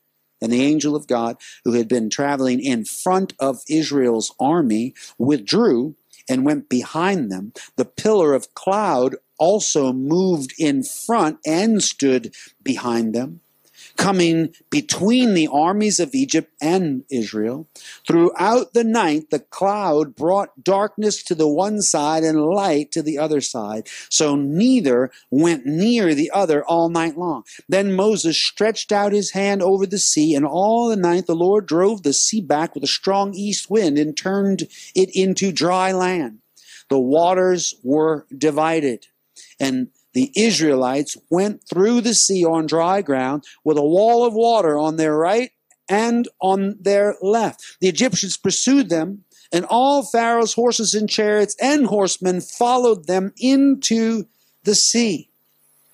[0.41, 5.95] And the angel of God, who had been traveling in front of Israel's army, withdrew
[6.29, 7.53] and went behind them.
[7.77, 13.41] The pillar of cloud also moved in front and stood behind them
[13.97, 17.67] coming between the armies of Egypt and Israel.
[18.07, 23.17] Throughout the night, the cloud brought darkness to the one side and light to the
[23.17, 23.87] other side.
[24.09, 27.43] So neither went near the other all night long.
[27.69, 31.65] Then Moses stretched out his hand over the sea, and all the night the Lord
[31.65, 34.63] drove the sea back with a strong east wind and turned
[34.95, 36.39] it into dry land.
[36.89, 39.07] The waters were divided.
[39.59, 44.77] And the Israelites went through the sea on dry ground with a wall of water
[44.77, 45.51] on their right
[45.89, 47.77] and on their left.
[47.81, 54.25] The Egyptians pursued them, and all Pharaoh's horses and chariots and horsemen followed them into
[54.63, 55.29] the sea.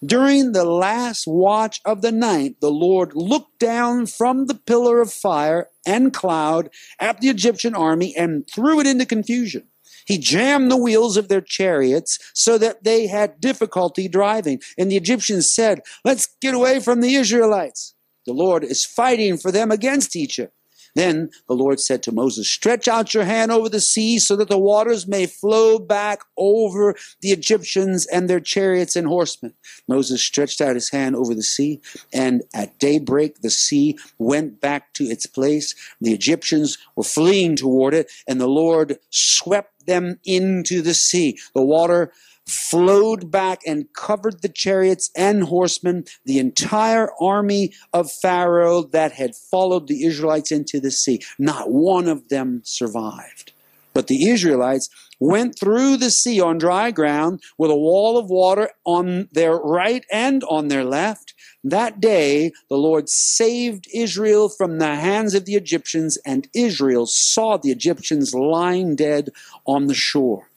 [0.05, 5.11] During the last watch of the night, the Lord looked down from the pillar of
[5.11, 9.68] fire and cloud at the Egyptian army and threw it into confusion.
[10.09, 14.59] He jammed the wheels of their chariots so that they had difficulty driving.
[14.75, 17.93] And the Egyptians said, Let's get away from the Israelites.
[18.25, 20.51] The Lord is fighting for them against Egypt.
[20.95, 24.49] Then the Lord said to Moses, Stretch out your hand over the sea so that
[24.49, 29.53] the waters may flow back over the Egyptians and their chariots and horsemen.
[29.87, 31.81] Moses stretched out his hand over the sea,
[32.11, 35.75] and at daybreak the sea went back to its place.
[36.01, 41.37] The Egyptians were fleeing toward it, and the Lord swept them into the sea.
[41.53, 42.13] The water
[42.45, 49.35] flowed back and covered the chariots and horsemen, the entire army of Pharaoh that had
[49.35, 51.21] followed the Israelites into the sea.
[51.37, 53.51] Not one of them survived.
[53.93, 58.71] But the Israelites went through the sea on dry ground with a wall of water
[58.85, 61.33] on their right and on their left.
[61.63, 67.57] That day, the Lord saved Israel from the hands of the Egyptians, and Israel saw
[67.57, 69.29] the Egyptians lying dead
[69.65, 70.47] on the shore.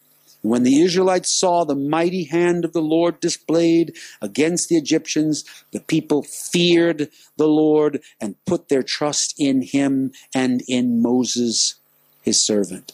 [0.42, 5.80] When the Israelites saw the mighty hand of the Lord displayed against the Egyptians, the
[5.80, 11.76] people feared the Lord and put their trust in him and in Moses,
[12.22, 12.92] his servant.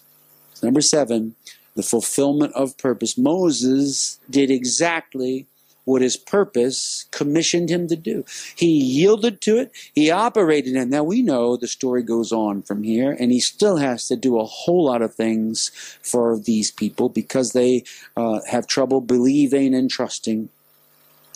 [0.63, 1.37] Number seven,
[1.75, 3.17] the fulfillment of purpose.
[3.17, 5.47] Moses did exactly
[5.89, 8.25] what his purpose commissioned him to do.
[8.55, 10.91] He yielded to it, he operated in.
[10.91, 14.39] Now we know the story goes on from here, and he still has to do
[14.39, 15.71] a whole lot of things
[16.03, 17.85] for these people because they
[18.17, 20.51] uh, have trouble believing and trusting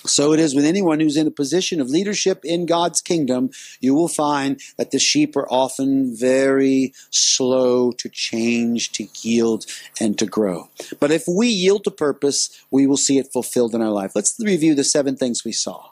[0.05, 3.51] so it is with anyone who's in a position of leadership in God's kingdom,
[3.81, 9.67] you will find that the sheep are often very slow to change, to yield,
[10.01, 10.69] and to grow.
[10.99, 14.13] But if we yield to purpose, we will see it fulfilled in our life.
[14.15, 15.91] Let's review the seven things we saw.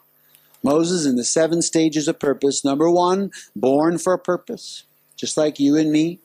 [0.63, 2.65] Moses in the seven stages of purpose.
[2.65, 4.85] Number one, born for a purpose,
[5.17, 6.19] just like you and me.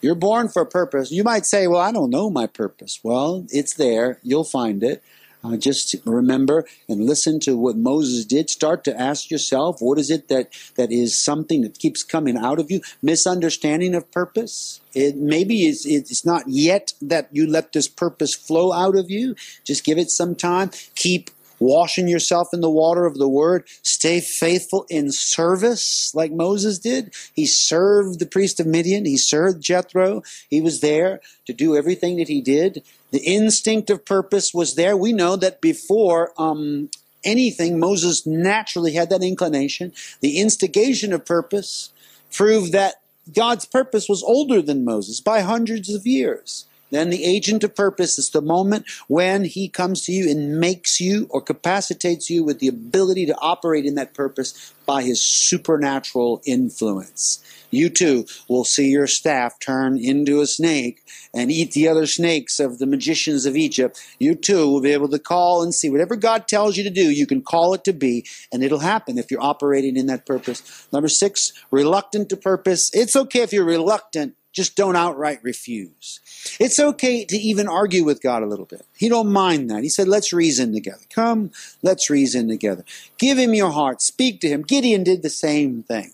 [0.00, 1.10] You're born for a purpose.
[1.10, 3.00] You might say, Well, I don't know my purpose.
[3.02, 4.18] Well, it's there.
[4.22, 5.02] You'll find it.
[5.44, 8.48] Uh, just remember and listen to what Moses did.
[8.48, 12.58] Start to ask yourself, what is it that, that is something that keeps coming out
[12.58, 12.80] of you?
[13.02, 14.80] Misunderstanding of purpose.
[14.94, 19.34] It maybe it's, it's not yet that you let this purpose flow out of you.
[19.64, 20.70] Just give it some time.
[20.94, 21.30] Keep
[21.64, 23.66] washing yourself in the water of the word.
[23.82, 27.12] Stay faithful in service like Moses did.
[27.32, 29.04] He served the priest of Midian.
[29.04, 30.22] He served Jethro.
[30.48, 32.82] He was there to do everything that he did.
[33.10, 34.96] The instinct of purpose was there.
[34.96, 36.90] We know that before um,
[37.24, 39.92] anything, Moses naturally had that inclination.
[40.20, 41.90] The instigation of purpose
[42.32, 42.96] proved that
[43.32, 46.66] God's purpose was older than Moses by hundreds of years.
[46.90, 51.00] Then the agent of purpose is the moment when he comes to you and makes
[51.00, 56.42] you or capacitates you with the ability to operate in that purpose by his supernatural
[56.44, 57.42] influence.
[57.70, 61.02] You too will see your staff turn into a snake
[61.34, 64.00] and eat the other snakes of the magicians of Egypt.
[64.20, 67.10] You too will be able to call and see whatever God tells you to do,
[67.10, 70.86] you can call it to be, and it'll happen if you're operating in that purpose.
[70.92, 72.90] Number six, reluctant to purpose.
[72.94, 76.20] It's okay if you're reluctant just don't outright refuse.
[76.58, 78.86] It's okay to even argue with God a little bit.
[78.96, 79.82] He don't mind that.
[79.82, 81.02] He said, let's reason together.
[81.10, 81.50] Come,
[81.82, 82.84] let's reason together.
[83.18, 84.00] Give him your heart.
[84.00, 84.62] Speak to him.
[84.62, 86.12] Gideon did the same thing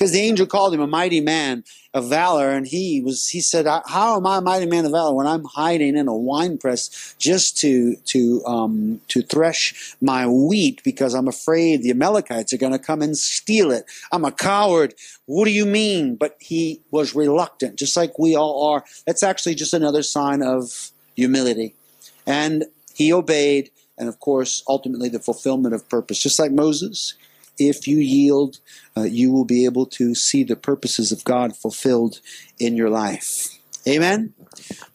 [0.00, 3.66] because the angel called him a mighty man of valor and he was he said
[3.86, 7.14] how am i a mighty man of valor when i'm hiding in a wine press
[7.18, 10.82] just to to um, to thresh my wheat?
[10.84, 13.84] Because i'm afraid the amalekites are going to come and steal it.
[14.10, 14.94] I'm a coward.
[15.26, 16.16] What do you mean?
[16.16, 18.84] But he was reluctant just like we all are.
[19.06, 21.74] That's actually just another sign of humility.
[22.26, 26.22] And he obeyed and of course ultimately the fulfillment of purpose.
[26.22, 27.14] Just like moses
[27.60, 28.58] if you yield,
[28.96, 32.20] uh, you will be able to see the purposes of God fulfilled
[32.58, 33.58] in your life.
[33.86, 34.34] Amen?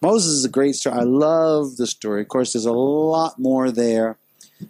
[0.02, 0.98] Moses is a great story.
[0.98, 2.22] I love the story.
[2.22, 4.18] Of course, there's a lot more there.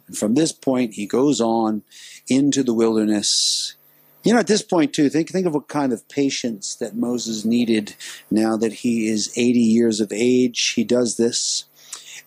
[0.07, 1.83] And from this point, he goes on
[2.27, 3.75] into the wilderness.
[4.23, 7.45] You know, at this point, too, think, think of what kind of patience that Moses
[7.45, 7.95] needed
[8.31, 10.69] now that he is 80 years of age.
[10.69, 11.65] He does this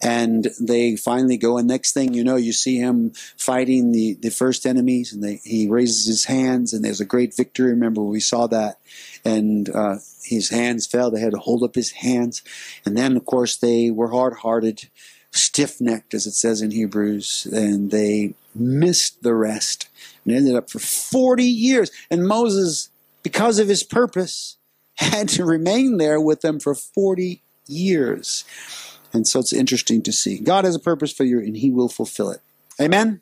[0.00, 4.30] and they finally go and next thing you know you see him fighting the, the
[4.30, 7.70] first enemies and they, he raises his hands and there's a great victory.
[7.70, 8.78] Remember we saw that.
[9.24, 11.10] And uh, his hands fell.
[11.10, 12.42] They had to hold up his hands.
[12.84, 14.88] And then of course they were hard-hearted
[15.30, 19.88] stiff-necked as it says in hebrews and they missed the rest.
[20.24, 21.90] And ended up for 40 years.
[22.10, 22.90] And moses
[23.22, 24.56] because of his purpose
[24.94, 28.44] had to remain there with them for 40 years
[29.12, 30.38] and so it's interesting to see.
[30.38, 32.40] God has a purpose for you, and He will fulfill it.
[32.80, 33.20] Amen?